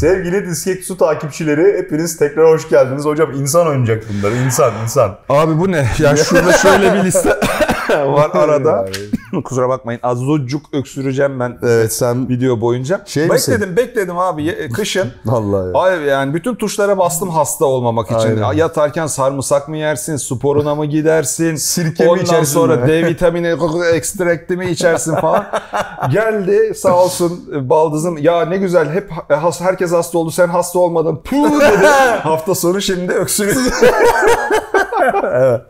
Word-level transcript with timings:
Sevgili 0.00 0.46
Disket 0.46 0.84
Su 0.84 0.96
takipçileri 0.96 1.78
hepiniz 1.78 2.16
tekrar 2.16 2.48
hoş 2.48 2.68
geldiniz. 2.68 3.04
Hocam 3.04 3.32
insan 3.32 3.66
oynayacak 3.66 4.04
bunlar. 4.08 4.32
İnsan, 4.32 4.72
insan. 4.82 5.16
Abi 5.28 5.58
bu 5.58 5.72
ne? 5.72 5.88
Ya 5.98 6.16
şurada 6.16 6.52
şöyle 6.52 6.94
bir 6.94 7.04
liste 7.04 7.28
var 7.90 8.30
arada. 8.34 8.86
Kusura 9.44 9.68
bakmayın 9.68 10.00
azıcık 10.02 10.62
öksüreceğim 10.72 11.40
ben 11.40 11.58
Evet 11.62 11.92
sen 11.92 12.28
video 12.28 12.60
boyunca. 12.60 13.00
Şey 13.06 13.26
misin? 13.28 13.54
bekledim 13.54 13.76
bekledim 13.76 14.18
abi 14.18 14.68
kışın. 14.74 15.12
Vallahi. 15.26 15.66
ya. 15.74 15.80
Ay 15.80 16.02
yani 16.02 16.34
bütün 16.34 16.54
tuşlara 16.54 16.98
bastım 16.98 17.30
hasta 17.30 17.64
olmamak 17.64 18.06
için. 18.06 18.18
Aynen. 18.18 18.52
Yatarken 18.52 19.06
sarımsak 19.06 19.68
mı 19.68 19.76
yersin, 19.76 20.16
sporuna 20.16 20.74
mı 20.74 20.86
gidersin? 20.86 21.56
Sirke 21.56 22.04
mi 22.04 22.10
Ondan 22.10 22.24
içersin 22.24 22.52
sonra 22.54 22.76
mi? 22.76 22.88
D 22.88 23.06
vitamini 23.06 23.54
ekstrakti 23.94 24.56
mi 24.56 24.70
içersin 24.70 25.14
falan. 25.14 25.46
Geldi 26.12 26.74
sağ 26.74 26.96
olsun 27.04 27.44
baldızım 27.70 28.18
ya 28.18 28.44
ne 28.44 28.56
güzel 28.56 28.90
hep 28.92 29.10
has- 29.28 29.60
herkes 29.60 29.92
hasta 29.92 30.18
oldu 30.18 30.30
sen 30.30 30.48
hasta 30.48 30.78
olmadın. 30.78 31.20
Puh 31.24 31.60
dedi. 31.60 31.86
Hafta 32.22 32.54
sonu 32.54 32.80
şimdi 32.80 33.12
öksürüyor. 33.12 33.56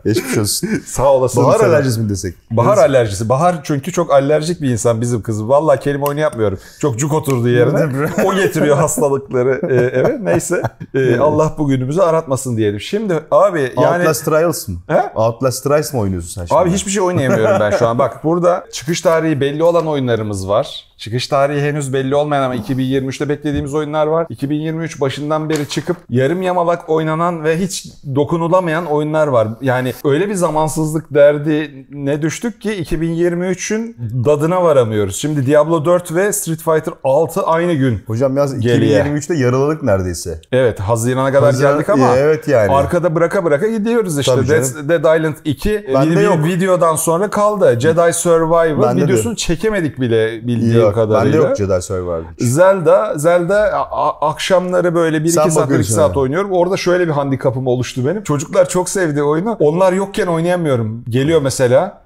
Geçmiş 0.05 0.37
olsun. 0.37 0.69
sağ 0.85 1.13
olasın. 1.13 1.43
Bahar 1.43 1.59
sana. 1.59 1.69
alerjisi 1.69 1.99
mi 1.99 2.09
desek? 2.09 2.35
Bahar 2.51 2.77
alerjisi. 2.77 3.29
Bahar 3.29 3.59
çünkü 3.63 3.91
çok 3.91 4.11
alerjik 4.11 4.61
bir 4.61 4.69
insan 4.69 5.01
bizim 5.01 5.21
kızım. 5.21 5.49
Vallahi 5.49 5.79
kelime 5.79 6.05
oyunu 6.05 6.19
yapmıyorum. 6.19 6.59
Çok 6.79 6.99
cuk 6.99 7.13
oturduğu 7.13 7.49
yerine. 7.49 8.09
o 8.25 8.35
getiriyor 8.35 8.77
hastalıkları 8.77 9.61
e, 9.69 9.99
eve. 9.99 10.17
Neyse. 10.21 10.61
E, 10.93 11.17
Allah 11.17 11.55
bugünümüzü 11.57 12.01
aratmasın 12.01 12.57
diyelim. 12.57 12.79
Şimdi 12.79 13.19
abi 13.31 13.73
yani... 13.81 13.97
Outlast 13.97 14.25
Trials 14.25 14.67
mı? 14.67 14.75
He? 14.87 15.11
Outlast 15.15 15.63
Trials 15.63 15.93
mı 15.93 15.99
oynuyorsun 15.99 16.29
sen 16.29 16.45
şimdi? 16.45 16.61
Abi 16.61 16.71
hiçbir 16.71 16.91
şey 16.91 17.01
oynayamıyorum 17.01 17.59
ben 17.59 17.71
şu 17.71 17.87
an. 17.87 17.99
Bak 17.99 18.23
burada 18.23 18.65
çıkış 18.71 19.01
tarihi 19.01 19.41
belli 19.41 19.63
olan 19.63 19.87
oyunlarımız 19.87 20.49
var. 20.49 20.90
Çıkış 21.01 21.27
tarihi 21.27 21.61
henüz 21.61 21.93
belli 21.93 22.15
olmayan 22.15 22.43
ama 22.43 22.55
2023'te 22.55 23.29
beklediğimiz 23.29 23.73
oyunlar 23.73 24.07
var. 24.07 24.25
2023 24.29 25.01
başından 25.01 25.49
beri 25.49 25.69
çıkıp 25.69 25.97
yarım 26.09 26.41
yamalak 26.41 26.89
oynanan 26.89 27.43
ve 27.43 27.59
hiç 27.59 27.85
dokunulamayan 28.15 28.85
oyunlar 28.85 29.27
var. 29.27 29.47
Yani 29.61 29.93
öyle 30.05 30.29
bir 30.29 30.33
zamansızlık 30.33 31.13
derdi 31.13 31.85
ne 31.91 32.21
düştük 32.21 32.61
ki 32.61 32.69
2023'ün 32.83 33.97
dadına 34.25 34.63
varamıyoruz. 34.63 35.15
Şimdi 35.15 35.45
Diablo 35.45 35.85
4 35.85 36.15
ve 36.15 36.33
Street 36.33 36.59
Fighter 36.61 36.93
6 37.03 37.41
aynı 37.41 37.73
gün. 37.73 37.99
Hocam 38.07 38.37
yaz 38.37 38.59
Geriye. 38.59 38.99
2023'te 39.01 39.33
yaraladık 39.35 39.83
neredeyse. 39.83 40.41
Evet 40.51 40.79
Haziran'a 40.79 41.31
kadar 41.31 41.53
Haziran- 41.53 41.73
geldik 41.73 41.89
ama 41.89 42.15
Evet 42.17 42.47
yani. 42.47 42.71
arkada 42.71 43.15
bıraka 43.15 43.43
bıraka 43.45 43.67
gidiyoruz 43.67 44.19
işte. 44.19 44.47
Dead. 44.47 44.89
Dead 44.89 45.19
Island 45.19 45.35
2 45.45 45.85
Bende 45.93 46.15
bir- 46.15 46.21
yok. 46.21 46.45
videodan 46.45 46.95
sonra 46.95 47.29
kaldı. 47.29 47.79
Jedi 47.79 48.13
Survivor 48.13 48.95
de 48.97 49.03
videosunu 49.03 49.35
çekemedik 49.35 49.99
bile 49.99 50.47
bildiğim 50.47 50.90
Yok, 50.91 51.09
kadarıyla. 51.09 51.39
bende 51.39 51.47
yok 51.47 51.57
Jedi 51.57 51.81
Survivor. 51.81 52.21
Zelda, 52.37 53.13
Zelda 53.17 53.89
akşamları 54.21 54.95
böyle 54.95 55.17
1-2 55.17 55.29
Sen 55.29 55.49
saat, 55.49 55.57
1-2 55.57 55.63
bakıyorsun 55.63 55.95
saat 55.95 56.09
yani. 56.09 56.19
oynuyorum. 56.19 56.51
Orada 56.51 56.77
şöyle 56.77 57.07
bir 57.07 57.11
handikapım 57.11 57.67
oluştu 57.67 58.05
benim. 58.07 58.23
Çocuklar 58.23 58.69
çok 58.69 58.89
sevdi 58.89 59.23
oyunu. 59.23 59.57
Onlar 59.59 59.93
yokken 59.93 60.27
oynayamıyorum. 60.27 61.03
Geliyor 61.09 61.41
mesela. 61.41 62.00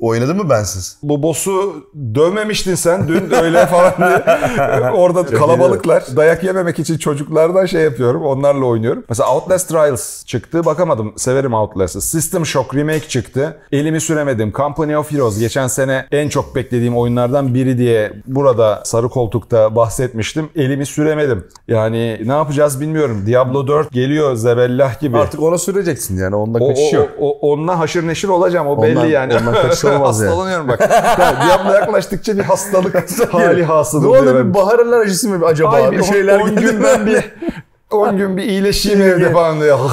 Oynadın 0.00 0.36
mı 0.36 0.50
bensiz? 0.50 0.96
Bu 1.02 1.22
boss'u 1.22 1.74
dövmemiştin 2.14 2.74
sen 2.74 3.08
dün 3.08 3.30
öyle 3.42 3.66
falan 3.66 3.92
diye. 3.98 4.90
Orada 4.90 5.26
kalabalıklar. 5.26 6.04
Dayak 6.16 6.44
yememek 6.44 6.78
için 6.78 6.98
çocuklardan 6.98 7.66
şey 7.66 7.82
yapıyorum. 7.82 8.22
Onlarla 8.22 8.64
oynuyorum. 8.64 9.04
Mesela 9.08 9.34
Outlast 9.34 9.68
Trials 9.68 10.24
çıktı. 10.24 10.64
Bakamadım. 10.64 11.12
Severim 11.16 11.54
Outlast'ı. 11.54 12.00
System 12.00 12.46
Shock 12.46 12.74
Remake 12.74 13.08
çıktı. 13.08 13.58
Elimi 13.72 14.00
süremedim. 14.00 14.52
Company 14.52 14.96
of 14.96 15.12
Heroes 15.12 15.38
geçen 15.38 15.66
sene 15.66 16.06
en 16.12 16.28
çok 16.28 16.54
beklediğim 16.56 16.96
oyunlardan 16.96 17.54
biri 17.54 17.78
diye 17.78 18.12
burada 18.26 18.82
sarı 18.84 19.08
koltukta 19.08 19.76
bahsetmiştim. 19.76 20.48
Elimi 20.56 20.86
süremedim. 20.86 21.46
Yani 21.68 22.20
ne 22.24 22.32
yapacağız 22.32 22.80
bilmiyorum. 22.80 23.24
Diablo 23.26 23.66
4 23.66 23.92
geliyor 23.92 24.34
zebellah 24.34 25.00
gibi. 25.00 25.18
Artık 25.18 25.42
ona 25.42 25.58
süreceksin 25.58 26.18
yani. 26.18 26.36
Onda 26.36 26.58
o, 26.64 26.68
kaçış 26.68 26.94
o, 26.94 26.96
yok. 26.96 27.08
o, 27.20 27.52
onunla 27.52 27.78
haşır 27.78 28.06
neşir 28.06 28.28
olacağım. 28.28 28.66
O 28.66 28.70
Ondan- 28.70 28.82
belli 28.84 29.10
yani. 29.10 29.39
Ondan 29.40 29.62
kaçış 29.62 29.84
olmaz 29.84 30.20
yani. 30.20 30.28
Hastalanıyorum 30.28 30.68
bak. 30.68 30.80
Ya, 31.18 31.36
Diablo 31.46 31.72
yaklaştıkça 31.72 32.38
bir 32.38 32.42
hastalık 32.42 32.94
hali 33.32 33.64
hasıl 33.64 34.02
Ne 34.02 34.06
oldu 34.08 34.38
bir 34.38 34.54
bahar 34.54 34.78
alerjisi 34.78 35.28
mi 35.28 35.46
acaba? 35.46 35.70
Ay 35.70 35.90
bir 35.90 36.02
şeyler 36.02 36.40
10 36.40 36.48
geldi 36.50 36.60
gün 36.60 36.74
mi? 36.74 36.84
ben 36.84 37.06
bir 37.06 37.32
10 37.90 38.16
gün 38.16 38.36
bir 38.36 38.42
iyileşeyim 38.42 39.02
evde 39.02 39.32
falan 39.32 39.60
diyor. 39.60 39.78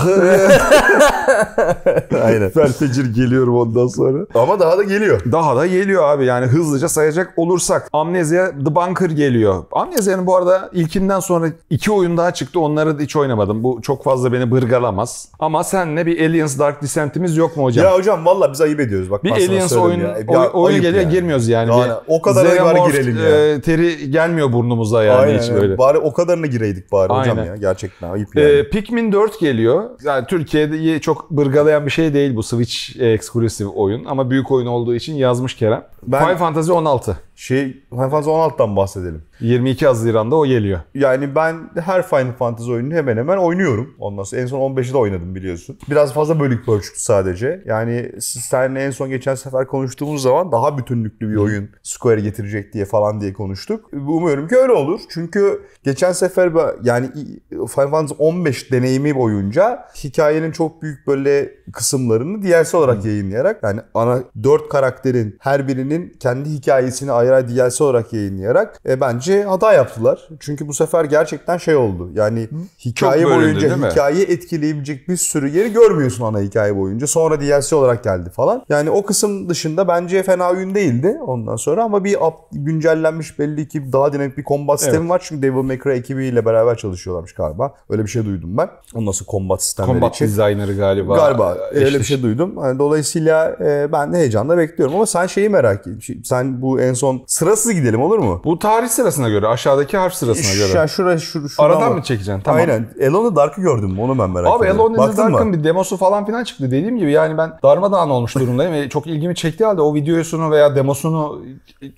Aynen. 2.24 2.50
Felfecir 2.50 3.13
geliyorum 3.16 3.56
ondan 3.56 3.88
sonra. 3.88 4.25
Ama 4.35 4.59
daha 4.59 4.78
da 4.78 4.84
geliyor. 4.84 5.22
Daha 5.31 5.56
da 5.56 5.68
geliyor 5.68 6.03
abi 6.03 6.25
yani 6.25 6.46
hızlıca 6.46 6.90
sayacak 6.90 7.34
olursak. 7.38 7.90
Amnesia 7.94 8.50
The 8.66 8.75
Bunker 8.75 9.09
geliyor. 9.09 9.63
Amnesia'nın 9.72 10.28
bu 10.28 10.35
arada 10.35 10.69
ilkinden 10.74 11.19
sonra 11.19 11.47
iki 11.69 11.91
oyun 11.91 12.18
daha 12.18 12.34
çıktı. 12.34 12.59
Onları 12.59 13.00
da 13.00 13.03
hiç 13.03 13.16
oynamadım. 13.16 13.63
Bu 13.63 13.80
çok 13.81 14.03
fazla 14.03 14.34
beni 14.34 14.52
bırgalamaz. 14.52 15.29
Ama 15.40 15.64
senle 15.64 16.06
bir 16.06 16.25
Aliens 16.25 16.59
Dark 16.59 16.81
Descent'imiz 16.81 17.38
yok 17.38 17.58
mu 17.58 17.64
hocam? 17.64 17.85
Ya 17.85 17.94
hocam 17.94 18.25
valla 18.25 18.52
biz 18.52 18.62
ayıp 18.62 18.79
ediyoruz. 18.79 19.12
Bak 19.12 19.24
Bir 19.24 19.31
Aliens 19.31 19.74
oyun, 19.74 20.00
ya. 20.00 20.18
Ya 20.29 20.50
oyunu 20.52 20.68
ayıp 20.68 20.81
geliyor 20.81 21.03
yani. 21.03 21.14
girmiyoruz 21.14 21.47
yani. 21.47 21.72
Yani 21.72 21.94
o 22.08 22.25
bari 22.35 22.47
Xenomorph, 22.47 22.91
girelim 22.91 23.18
ya. 23.18 23.53
e, 23.53 23.62
teri 23.62 24.12
gelmiyor 24.12 24.53
burnumuza 24.53 25.03
yani 25.03 25.18
Aynen. 25.18 25.40
hiç 25.40 25.52
böyle. 25.52 25.78
Bari 25.78 25.97
o 25.97 26.14
kadarına 26.14 26.46
gireydik 26.46 26.91
bari 26.91 27.14
hocam 27.14 27.38
Aynen. 27.38 27.50
ya. 27.50 27.56
Gerçekten 27.56 27.87
ayıp 28.02 28.36
yani. 28.36 28.48
Ee, 28.48 28.70
Pikmin 28.70 29.12
4 29.12 29.40
geliyor. 29.40 29.90
Yani 30.03 30.28
Türkiye'de 30.28 31.00
çok 31.00 31.31
bırgalayan 31.31 31.86
bir 31.86 31.92
şey 31.92 32.14
değil 32.14 32.36
bu 32.36 32.44
Switch 32.44 33.02
exclusive 33.02 33.70
oyun 33.70 34.06
ama 34.06 34.30
büyük 34.30 34.52
oyun 34.52 34.68
olduğu 34.68 34.96
için 34.96 35.16
yazmış 35.16 35.53
Kerem. 35.56 35.84
Ben- 36.08 36.24
Final 36.24 36.38
Fantasy 36.38 36.72
16. 36.72 37.18
şey 37.36 37.84
Final 37.90 38.09
Fantasy 38.09 38.30
16'dan 38.30 38.76
bahsedelim. 38.76 39.24
22 39.40 39.88
Haziran'da 39.88 40.36
o 40.36 40.46
geliyor. 40.46 40.80
Yani 40.94 41.36
ben 41.36 41.56
her 41.75 42.08
Final 42.08 42.31
Fantasy 42.31 42.72
oyununu 42.72 42.94
hemen 42.94 43.18
hemen 43.18 43.38
oynuyorum. 43.38 43.96
Ondan 44.00 44.24
sonra 44.24 44.42
en 44.42 44.46
son 44.46 44.75
15'i 44.75 44.94
de 44.94 44.98
oynadım 44.98 45.36
biliyorsun. 45.36 45.78
Biraz 45.90 46.14
fazla 46.14 46.40
bölük 46.40 46.66
pörçüktü 46.66 47.02
sadece. 47.02 47.64
Yani 47.66 48.12
seninle 48.20 48.84
en 48.84 48.92
son 48.92 49.09
geçen 49.09 49.36
sefer 49.36 49.68
konuştuğumuz 49.68 50.22
zaman 50.22 50.52
daha 50.52 50.78
bütünlüklü 50.78 51.30
bir 51.30 51.36
oyun 51.36 51.70
Square 51.84 52.22
getirecek 52.22 52.74
diye 52.74 52.86
falan 52.86 53.22
diye 53.22 53.34
konuştuk. 53.34 53.94
Umuyorum 53.94 54.47
ki 54.47 54.56
öyle 54.56 54.72
olur. 54.74 55.02
Çünkü 55.09 55.62
geçen 55.84 56.12
sefer 56.12 56.52
yani 56.84 57.09
Final 57.50 57.68
Fantasy 57.68 58.14
15 58.18 58.72
deneyimi 58.72 59.16
boyunca 59.16 59.88
hikayenin 60.03 60.52
çok 60.52 60.81
büyük 60.81 61.08
böyle 61.08 61.52
kısımlarını 61.74 62.44
DLC 62.44 62.78
olarak 62.78 63.06
yayınlayarak 63.06 63.64
yani 63.64 63.81
ana 63.94 64.24
4 64.44 64.70
karakterin 64.70 65.38
her 65.40 65.68
birinin 65.68 66.18
kendi 66.20 66.50
hikayesini 66.50 67.12
ayrı 67.12 67.36
ayrı 67.36 67.47
DLC 67.47 67.84
olarak 67.84 68.14
yayınlayarak 68.14 68.81
e, 68.86 69.02
bence 69.02 69.27
hata 69.30 69.74
yaptılar. 69.74 70.28
Çünkü 70.40 70.68
bu 70.68 70.74
sefer 70.74 71.06
gerçekten 71.06 71.58
şey 71.58 71.76
oldu. 71.76 72.10
Yani 72.14 72.50
hikaye 72.86 73.26
bölündü, 73.26 73.42
boyunca 73.44 73.70
değil 73.70 73.82
mi? 73.82 73.88
hikaye 73.92 74.24
etkileyebilecek 74.24 75.10
bir 75.10 75.18
sürü 75.18 75.50
yeri 75.58 75.74
görmüyorsun 75.74 76.26
ana 76.26 76.40
hikaye 76.40 76.78
boyunca. 76.78 77.08
Sonra 77.08 77.42
DLC 77.42 77.76
olarak 77.76 78.04
geldi 78.04 78.30
falan. 78.30 78.64
Yani 78.70 78.90
o 78.90 79.06
kısım 79.06 79.50
dışında 79.50 79.88
bence 79.88 80.24
fena 80.24 80.50
oyun 80.52 80.76
değildi 80.76 81.18
ondan 81.26 81.56
sonra 81.56 81.84
ama 81.84 82.04
bir 82.04 82.16
up- 82.16 82.48
güncellenmiş 82.52 83.40
belli 83.40 83.68
ki 83.68 83.94
daha 83.94 84.14
dinamik 84.14 84.38
bir 84.38 84.44
combat 84.44 84.82
sistemi 84.82 85.10
var. 85.10 85.22
Çünkü 85.26 85.42
Devil 85.42 85.62
May 85.64 85.80
Cry 85.80 85.92
ekibiyle 85.98 86.46
beraber 86.46 86.78
çalışıyorlarmış 86.78 87.34
galiba. 87.34 87.74
Öyle 87.90 88.04
bir 88.04 88.08
şey 88.09 88.26
duydum 88.26 88.58
ben. 88.58 88.70
Ondan 88.96 89.12
sonra 89.12 89.30
combat 89.32 89.64
sistemleri 89.64 89.94
Combat 89.94 90.16
için. 90.16 90.26
designer'ı 90.26 90.78
galiba. 90.78 91.16
Galiba 91.16 91.58
öyle 91.72 91.86
bir 91.86 91.92
eşleş- 92.00 92.04
şey 92.08 92.24
duydum. 92.24 92.54
Yani 92.64 92.80
dolayısıyla 92.80 93.58
e, 93.66 93.92
ben 93.92 94.14
de 94.14 94.18
heyecanla 94.18 94.58
bekliyorum. 94.58 94.96
Ama 94.96 95.06
sen 95.06 95.28
şeyi 95.28 95.50
merak 95.50 95.82
ediyorum. 95.88 96.24
Sen 96.24 96.62
bu 96.62 96.80
en 96.82 96.94
son 96.94 97.24
sırasız 97.28 97.74
gidelim 97.74 98.02
olur 98.02 98.20
mu? 98.20 98.42
Bu 98.46 98.59
tarih 98.59 98.88
sırasına 99.17 99.29
göre, 99.29 99.47
aşağıdaki 99.47 99.97
harf 99.97 100.13
sırasına 100.13 100.53
göre. 100.55 100.88
Şu, 100.88 100.94
şura, 100.95 101.17
şu, 101.17 101.50
şuradan 101.50 101.63
Aradan 101.73 101.89
bak. 101.89 101.97
mı 101.97 102.03
çekeceksin? 102.03 102.41
Tamam. 102.41 102.59
Aynen. 102.61 102.89
The 103.00 103.35
Dark'ı 103.35 103.61
gördün 103.61 103.91
mü? 103.91 104.01
Onu 104.01 104.19
ben 104.19 104.29
merak 104.29 104.47
Abi 104.47 104.66
ediyorum. 104.67 104.97
Baktın 104.97 105.25
mı? 105.25 105.33
Dark'ın 105.33 105.53
bir 105.53 105.63
demosu 105.63 105.97
falan 105.97 106.25
filan 106.25 106.44
çıktı. 106.44 106.63
Dediğim 106.72 106.97
gibi 106.97 107.11
yani 107.11 107.38
ben 107.38 107.51
darmadağın 107.63 108.09
olmuş 108.09 108.35
durumdayım. 108.39 108.73
ve 108.73 108.89
Çok 108.89 109.07
ilgimi 109.07 109.35
çektiği 109.35 109.66
halde 109.66 109.81
o 109.81 109.95
videosunu 109.95 110.51
veya 110.51 110.75
demosunu 110.75 111.41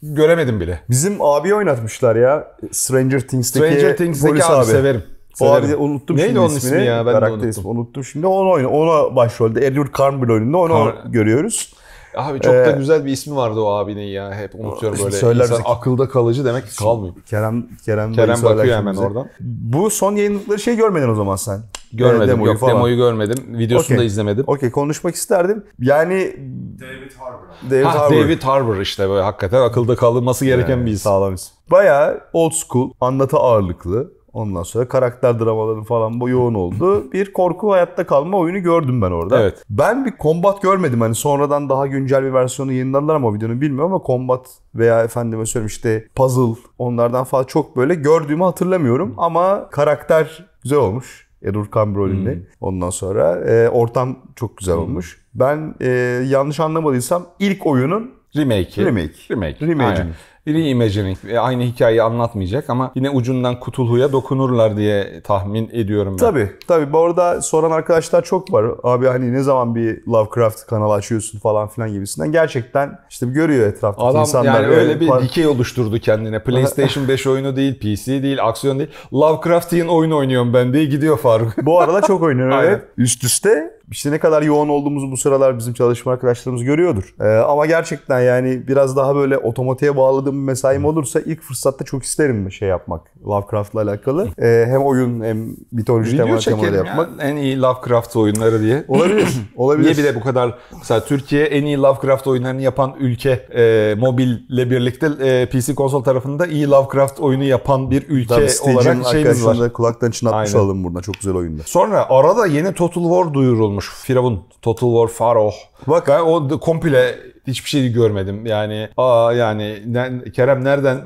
göremedim 0.02 0.59
bile. 0.59 0.80
Bizim 0.90 1.22
abi 1.22 1.56
oynatmışlar 1.56 2.16
ya. 2.16 2.47
Stranger 2.72 3.19
Things'teki 3.28 3.66
Stranger 3.66 3.97
Things'teki 3.97 4.44
abi, 4.46 4.53
abi. 4.56 4.66
severim. 4.66 5.04
O 5.42 5.54
abi 5.54 5.68
de 5.69 5.75
unuttum 5.75 6.18
Neydi 6.18 6.27
şimdi 6.27 6.39
onun 6.39 6.50
ismini. 6.56 6.75
ismi 6.75 6.86
ya? 6.86 7.06
Ben 7.06 7.22
de 7.22 7.25
unuttum. 7.31 7.50
ismi 7.50 7.68
unuttum 7.68 8.04
şimdi. 8.04 8.27
Onu 8.27 8.51
oyna. 8.51 8.68
Ona 8.68 9.15
başrolde 9.15 9.65
Edward 9.65 9.88
Carnby 10.00 10.31
oyununda 10.31 10.57
onu 10.57 10.74
Car- 10.74 11.12
görüyoruz. 11.12 11.74
Abi 12.16 12.40
çok 12.40 12.54
da 12.54 12.72
Ee, 12.72 12.78
güzel 12.78 13.06
bir 13.06 13.12
ismi 13.12 13.36
vardı 13.36 13.60
o 13.60 13.66
abinin 13.68 14.02
ya. 14.08 14.34
Hep 14.34 14.56
unutuyorum 14.56 15.00
böyle. 15.04 15.12
Söyler 15.16 15.44
İnsan 15.44 15.62
akılda 15.66 16.10
kalıcı 16.10 16.46
demek 16.46 16.68
ki 16.68 16.76
kalmıyor. 16.76 17.14
Kerem 17.26 17.68
Kerem, 17.86 18.14
Kerem 18.14 18.44
bakıyor 18.44 18.78
hemen 18.78 18.94
bize. 18.94 19.04
oradan. 19.06 19.28
Bu 19.40 19.90
son 19.90 20.16
yayınlıkları 20.16 20.60
şey 20.60 20.76
görmedin 20.76 21.10
o 21.10 21.16
zaman 21.16 21.36
sen. 21.36 21.60
Görmedim. 21.94 22.22
Ee, 22.22 22.28
demoyu 22.28 22.52
Yok 22.52 22.60
falan. 22.60 22.76
demoyu 22.76 22.96
görmedim. 22.96 23.58
Videosunu 23.60 23.90
da 23.98 24.00
Okey. 24.00 24.08
izlemedim. 24.08 24.44
Okey 24.48 24.72
konuşmak 24.72 25.16
isterdim. 25.16 25.64
Yani 25.80 26.36
David 26.80 27.12
Harbour. 27.20 27.48
David 27.72 27.84
Ha, 27.84 28.00
Harbour. 28.00 28.16
David 28.24 28.42
Harbour 28.44 28.78
işte 28.78 29.10
böyle 29.10 29.22
hakikaten 29.24 29.62
akılda 29.62 29.96
kalınması 29.96 30.46
gereken 30.46 30.86
bir 30.86 30.92
isim. 30.92 31.04
Sağlam 31.04 31.34
isim. 31.34 31.54
Bayağı 31.72 32.22
old 32.34 32.52
school, 32.52 32.92
anlatı 33.02 33.38
ağırlıklı. 33.38 34.12
Ondan 34.34 34.64
sonra 34.64 34.88
karakter 34.88 35.40
dramaları 35.40 35.84
falan 35.84 36.20
bu 36.20 36.30
yoğun 36.30 36.54
oldu. 36.54 37.12
Bir 37.14 37.34
korku 37.34 37.72
hayatta 37.72 38.08
kalma 38.08 38.38
oyunu 38.38 38.60
gördüm 38.60 39.02
ben 39.02 39.12
orada. 39.12 39.42
Evet. 39.42 39.64
Ben 39.70 40.06
bir 40.06 40.14
combat 40.20 40.62
görmedim. 40.62 41.02
Hani 41.02 41.16
sonradan 41.16 41.70
daha 41.70 41.88
güncel 41.88 42.24
bir 42.24 42.34
versiyonu 42.34 42.72
yayınladılar 42.72 43.16
ama 43.16 43.34
videonun 43.34 43.62
bilmiyorum 43.62 43.94
ama 43.94 44.04
combat 44.06 44.48
veya 44.76 45.04
efendime 45.04 45.46
söyleyeyim 45.46 45.68
işte 45.68 46.08
puzzle 46.16 46.62
onlardan 46.78 47.24
falan 47.24 47.44
çok 47.44 47.78
böyle 47.78 47.96
gördüğümü 47.96 48.44
hatırlamıyorum. 48.44 49.14
Ama 49.18 49.70
karakter 49.70 50.46
güzel 50.64 50.80
olmuş. 50.80 51.30
Erur 51.46 51.72
Khan 51.72 51.96
rolünde. 51.96 52.40
Ondan 52.62 52.90
sonra 52.90 53.36
e, 53.36 53.70
ortam 53.70 54.20
çok 54.36 54.58
güzel 54.58 54.75
olmuş. 54.75 55.25
Ben 55.34 55.75
e, 55.82 55.90
yanlış 56.28 56.60
anlamadıysam 56.60 57.25
ilk 57.40 57.66
oyunun 57.66 58.12
Remake'i. 58.36 58.86
Remake. 58.86 59.14
Remake. 59.30 59.66
Reimagining. 59.68 60.00
Aynen. 60.00 60.14
Reimagining. 60.54 61.18
E, 61.30 61.40
Aynı 61.40 61.63
hikayeyi 61.63 62.04
anlatmayacak 62.04 62.69
ama 62.69 62.92
yine 62.96 63.10
ucundan 63.10 63.57
Cthulhu'ya 63.66 64.12
dokunurlar 64.12 64.78
diye 64.78 65.22
tahmin 65.22 65.69
ediyorum 65.74 66.13
ben. 66.13 66.18
Tabii 66.18 66.50
tabii. 66.68 66.94
Bu 66.94 67.00
arada 67.00 67.42
soran 67.42 67.72
arkadaşlar 67.72 68.24
çok 68.24 68.54
var. 68.54 68.66
Abi 68.84 69.07
hani 69.07 69.34
ne 69.34 69.44
zaman 69.44 69.75
bir 69.75 70.06
Lovecraft 70.07 70.66
kanalı 70.66 70.94
açıyorsun 70.94 71.40
falan 71.40 71.68
filan 71.68 71.92
gibisinden. 71.94 72.31
Gerçekten 72.31 73.00
işte 73.10 73.25
görüyor 73.25 73.68
etraftaki 73.68 74.07
Adam 74.07 74.22
insanlar. 74.22 74.62
yani 74.63 74.68
öyle 74.75 74.92
e, 74.92 75.00
bir 75.00 75.07
par- 75.07 75.22
dikey 75.24 75.48
oluşturdu 75.48 76.00
kendine. 76.00 76.44
PlayStation 76.44 77.07
5 77.07 77.28
oyunu 77.28 77.56
değil, 77.56 77.80
PC 77.80 78.24
değil, 78.24 78.46
aksiyon 78.48 78.80
değil. 78.80 78.90
Lovecraftian 79.13 79.88
oyun 79.88 80.12
oynuyorum 80.12 80.54
ben 80.54 80.74
diye 80.74 80.86
gidiyor 80.86 81.18
Faruk. 81.18 81.54
Bu 81.62 81.80
arada 81.80 82.01
çok 82.01 82.22
oynuyor 82.22 82.50
evet. 82.63 82.81
Üst 82.98 83.24
üste 83.24 83.80
işte 83.92 84.12
ne 84.12 84.19
kadar 84.19 84.42
yoğun 84.42 84.69
olduğumuzu 84.69 85.12
bu 85.12 85.18
sıralar 85.18 85.57
bizim 85.57 85.74
çalışma 85.74 86.12
arkadaşlarımız 86.12 86.63
görüyordur. 86.63 87.16
Ee, 87.22 87.24
ama 87.28 87.66
gerçekten 87.66 88.19
yani 88.19 88.68
biraz 88.68 88.98
daha 88.98 89.16
böyle 89.16 89.38
otomatiğe 89.38 89.98
bağladığım 89.98 90.38
mesaim 90.39 90.86
olursa 90.86 91.19
ilk 91.19 91.41
fırsatta 91.41 91.86
çok 91.86 92.03
isterim 92.03 92.45
bir 92.45 92.51
şey 92.51 92.69
yapmak 92.69 93.01
Lovecraft'la 93.25 93.81
alakalı. 93.81 94.27
Ee, 94.41 94.65
hem 94.69 94.81
oyun 94.86 95.24
hem 95.24 95.56
mitoloji 95.71 96.18
temalı 96.18 96.39
temalı 96.39 96.75
yapmak. 96.75 97.09
ya. 97.21 97.27
En 97.27 97.36
iyi 97.36 97.62
Lovecraft 97.62 98.15
oyunları 98.15 98.62
diye. 98.62 98.86
Olabilir. 98.88 99.27
Olabilir. 99.56 99.86
Niye 99.86 99.97
bir 99.97 100.03
de 100.03 100.15
bu 100.15 100.21
kadar 100.24 100.57
mesela 100.77 101.06
Türkiye 101.06 101.45
en 101.45 101.65
iyi 101.65 101.77
Lovecraft 101.77 102.27
oyunlarını 102.27 102.62
yapan 102.62 102.95
ülke 103.00 103.30
e, 103.31 103.95
mobille 104.00 104.69
birlikte 104.69 105.09
e, 105.21 105.45
PC 105.45 105.75
konsol 105.75 106.03
tarafında 106.03 106.47
iyi 106.47 106.68
Lovecraft 106.69 107.19
oyunu 107.19 107.44
yapan 107.44 107.91
bir 107.91 108.06
ülke 108.09 108.36
Tabii 108.36 108.71
olarak 108.71 109.07
şeyimiz 109.12 109.45
var. 109.45 109.74
kulaktan 109.74 110.12
çınlatmış 110.12 110.50
Aynen. 110.56 110.65
olalım 110.65 110.83
burada. 110.83 111.01
Çok 111.01 111.15
güzel 111.15 111.36
oyunda. 111.36 111.62
Sonra 111.65 112.06
arada 112.09 112.45
yeni 112.45 112.74
Total 112.74 113.01
War 113.03 113.33
duyurulmuş. 113.33 113.91
Firavun, 114.03 114.39
Total 114.62 114.88
War 114.91 115.07
Pharaoh. 115.18 115.53
Bak. 115.88 116.09
O 116.25 116.59
komple 116.59 117.15
hiçbir 117.47 117.69
şey 117.69 117.91
görmedim. 117.91 118.45
Yani 118.45 118.89
aa 118.97 119.33
yani 119.33 119.83
ne- 119.88 120.31
Kerem 120.33 120.63
nereden? 120.63 121.01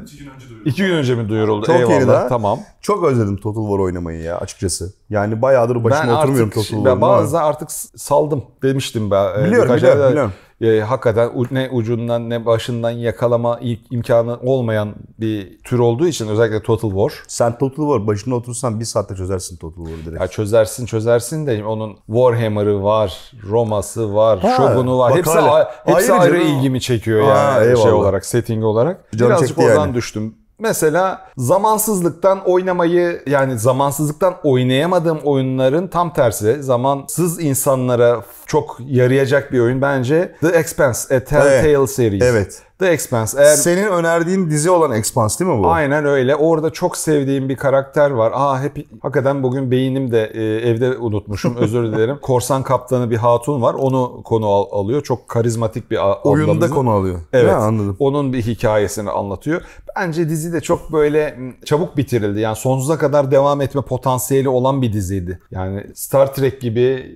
İki 0.66 0.84
gün 0.86 0.94
önce 0.96 1.16
duyuruldu. 1.16 1.16
İki 1.16 1.16
gün 1.16 1.16
önce 1.16 1.16
mi 1.16 1.30
duyuruldu? 1.30 1.66
Çok 1.66 1.76
Eyvallah. 1.76 2.30
Tamam. 2.30 2.60
Çok 2.82 3.04
özledim 3.06 3.38
Total 3.38 3.62
War 3.68 3.80
oynamayı 3.80 4.22
ya 4.22 4.38
açıkçası. 4.38 4.94
Yani 5.10 5.42
bayağıdır 5.42 5.84
başına 5.84 6.02
Ben 6.08 6.08
oturmuyorum 6.18 6.48
artık 6.50 6.54
Total 6.70 6.78
ben 6.86 6.92
War'ın. 6.92 7.02
bazı 7.02 7.42
artık 7.42 7.72
saldım 7.96 8.44
demiştim 8.64 9.12
ben. 9.12 9.40
Ee, 9.42 9.46
Biliyorum, 9.46 9.76
biliyorum, 9.76 10.10
biliyorum. 10.10 10.34
E, 10.64 10.82
hakikaten 10.82 11.30
ne 11.52 11.70
ucundan 11.72 12.30
ne 12.30 12.46
başından 12.46 12.92
yakalama 12.92 13.60
ilk 13.62 13.80
imkanı 13.92 14.38
olmayan 14.42 14.96
bir 15.20 15.60
tür 15.64 15.80
olduğu 15.80 16.08
için 16.08 16.28
özellikle 16.28 16.62
Total 16.62 16.90
War. 16.90 17.14
Sen 17.28 17.58
Total 17.58 17.84
War 17.84 18.08
başına 18.08 18.36
otursan 18.36 18.80
bir 18.80 18.86
saatte 18.86 19.16
çözersin 19.16 19.58
Total 19.58 19.86
War'ı 19.86 20.06
direkt. 20.06 20.22
Ya 20.22 20.28
çözersin 20.28 20.86
çözersin 20.86 21.48
de 21.48 21.66
onun 21.66 21.96
Warhammer'ı 22.08 22.84
var, 22.84 23.32
Roma'sı 23.50 24.16
var, 24.16 24.40
Ha, 24.40 24.54
Shogun'u 24.58 24.98
var. 24.98 25.16
Hepsi, 25.16 25.40
hepsi 25.86 26.14
Ayrı 26.14 26.22
ayrı 26.38 26.44
ilgimi 26.44 26.82
çekiyor 26.82 27.24
Ha, 27.24 27.28
yani 27.38 27.64
şey 27.64 27.70
eyvallah. 27.70 27.94
olarak, 27.94 28.26
setting 28.26 28.64
olarak. 28.64 29.12
Canım 29.16 29.30
Birazcık 29.32 29.58
oradan 29.58 29.80
yani. 29.80 29.94
düştüm. 29.94 30.36
Mesela 30.64 31.22
zamansızlıktan 31.38 32.50
oynamayı 32.50 33.24
yani 33.28 33.60
zamansızlıktan 33.60 34.36
oynayamadığım 34.44 35.20
oyunların 35.24 35.88
tam 35.88 36.14
tersi 36.14 36.64
zamansız 36.64 37.42
insanlara 37.42 38.24
çok 38.46 38.78
yarayacak 38.88 39.52
bir 39.52 39.60
oyun 39.60 39.82
bence 39.82 40.36
The 40.42 40.48
Expanse, 40.48 41.16
A 41.16 41.20
Telltale 41.20 41.72
Evet. 41.72 41.90
Series. 41.90 42.24
Evet. 42.24 42.62
The 42.84 42.90
Expanse. 42.90 43.42
Eğer 43.42 43.56
Senin 43.56 43.88
önerdiğin 43.88 44.50
dizi 44.50 44.70
olan 44.70 44.92
Expanse 44.92 45.46
değil 45.46 45.58
mi 45.58 45.64
bu? 45.64 45.68
Aynen 45.72 46.06
öyle. 46.06 46.36
Orada 46.36 46.70
çok 46.70 46.98
sevdiğim 46.98 47.50
bir 47.50 47.56
karakter 47.56 48.12
var. 48.12 48.32
Aa 48.36 48.62
hep 48.62 48.86
hakikaten 49.02 49.44
bugün 49.44 49.72
beynim 49.72 50.12
de 50.12 50.24
e, 50.34 50.70
evde 50.70 50.98
unutmuşum. 50.98 51.56
Özür 51.56 51.84
dilerim. 51.84 52.18
Korsan 52.22 52.64
kaptanı 52.64 53.12
bir 53.12 53.18
hatun 53.18 53.62
var. 53.62 53.74
Onu 53.74 54.22
konu 54.24 54.48
al- 54.48 54.68
alıyor. 54.72 55.04
Çok 55.04 55.28
karizmatik 55.30 55.92
bir 55.92 56.10
a- 56.10 56.22
Oyunda 56.24 56.52
ablamızın. 56.52 56.76
konu 56.76 56.90
alıyor. 56.92 57.20
Evet. 57.34 57.52
Ha, 57.52 57.56
anladım. 57.58 57.96
Onun 58.00 58.34
bir 58.34 58.42
hikayesini 58.42 59.10
anlatıyor. 59.10 59.62
Bence 59.98 60.30
dizi 60.30 60.54
de 60.54 60.62
çok 60.62 60.92
böyle 60.94 61.38
çabuk 61.66 61.98
bitirildi. 61.98 62.40
Yani 62.40 62.56
sonsuza 62.56 62.98
kadar 62.98 63.32
devam 63.32 63.62
etme 63.62 63.82
potansiyeli 63.82 64.50
olan 64.50 64.82
bir 64.82 64.94
diziydi. 64.94 65.40
Yani 65.52 65.84
Star 65.96 66.34
Trek 66.34 66.62
gibi 66.62 67.16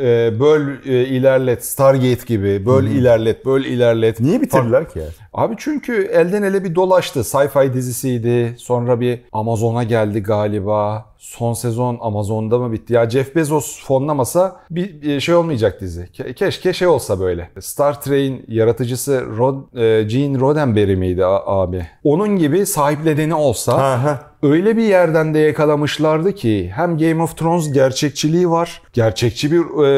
e, 0.00 0.40
böl 0.40 0.60
e, 0.86 1.04
ilerlet, 1.04 1.64
Stargate 1.64 2.24
gibi 2.26 2.66
böl 2.66 2.84
ilerlet, 2.84 3.46
böl 3.46 3.64
ilerlet. 3.64 4.20
Niye 4.20 4.40
bitirdiler 4.40 4.88
ki 4.88 4.95
Abi 5.34 5.54
çünkü 5.58 6.02
elden 6.12 6.42
ele 6.42 6.64
bir 6.64 6.74
dolaştı. 6.74 7.20
Sci-fi 7.20 7.72
dizisiydi. 7.74 8.54
Sonra 8.58 9.00
bir 9.00 9.20
Amazon'a 9.32 9.82
geldi 9.84 10.22
galiba. 10.22 11.04
Son 11.18 11.52
sezon 11.52 11.98
Amazon'da 12.00 12.58
mı 12.58 12.72
bitti? 12.72 12.92
Ya 12.92 13.10
Jeff 13.10 13.36
Bezos 13.36 13.84
fonlamasa 13.84 14.56
bir 14.70 15.20
şey 15.20 15.34
olmayacak 15.34 15.80
dizi. 15.80 16.00
Ke- 16.04 16.34
Keşke 16.34 16.72
şey 16.72 16.88
olsa 16.88 17.20
böyle. 17.20 17.50
Star 17.60 18.00
Trek'in 18.02 18.44
yaratıcısı 18.48 19.24
Rod, 19.36 19.76
e, 19.76 20.02
Gene 20.02 20.38
Roddenberry 20.40 20.96
miydi 20.96 21.24
abi? 21.26 21.86
Onun 22.04 22.28
gibi 22.36 22.66
sahipleneni 22.66 23.34
olsa. 23.34 23.72
Öyle 24.50 24.76
bir 24.76 24.82
yerden 24.82 25.34
de 25.34 25.38
yakalamışlardı 25.38 26.32
ki 26.34 26.70
hem 26.74 26.98
Game 26.98 27.22
of 27.22 27.36
Thrones 27.36 27.72
gerçekçiliği 27.72 28.50
var. 28.50 28.82
Gerçekçi 28.92 29.52
bir 29.52 29.84
e, 29.84 29.88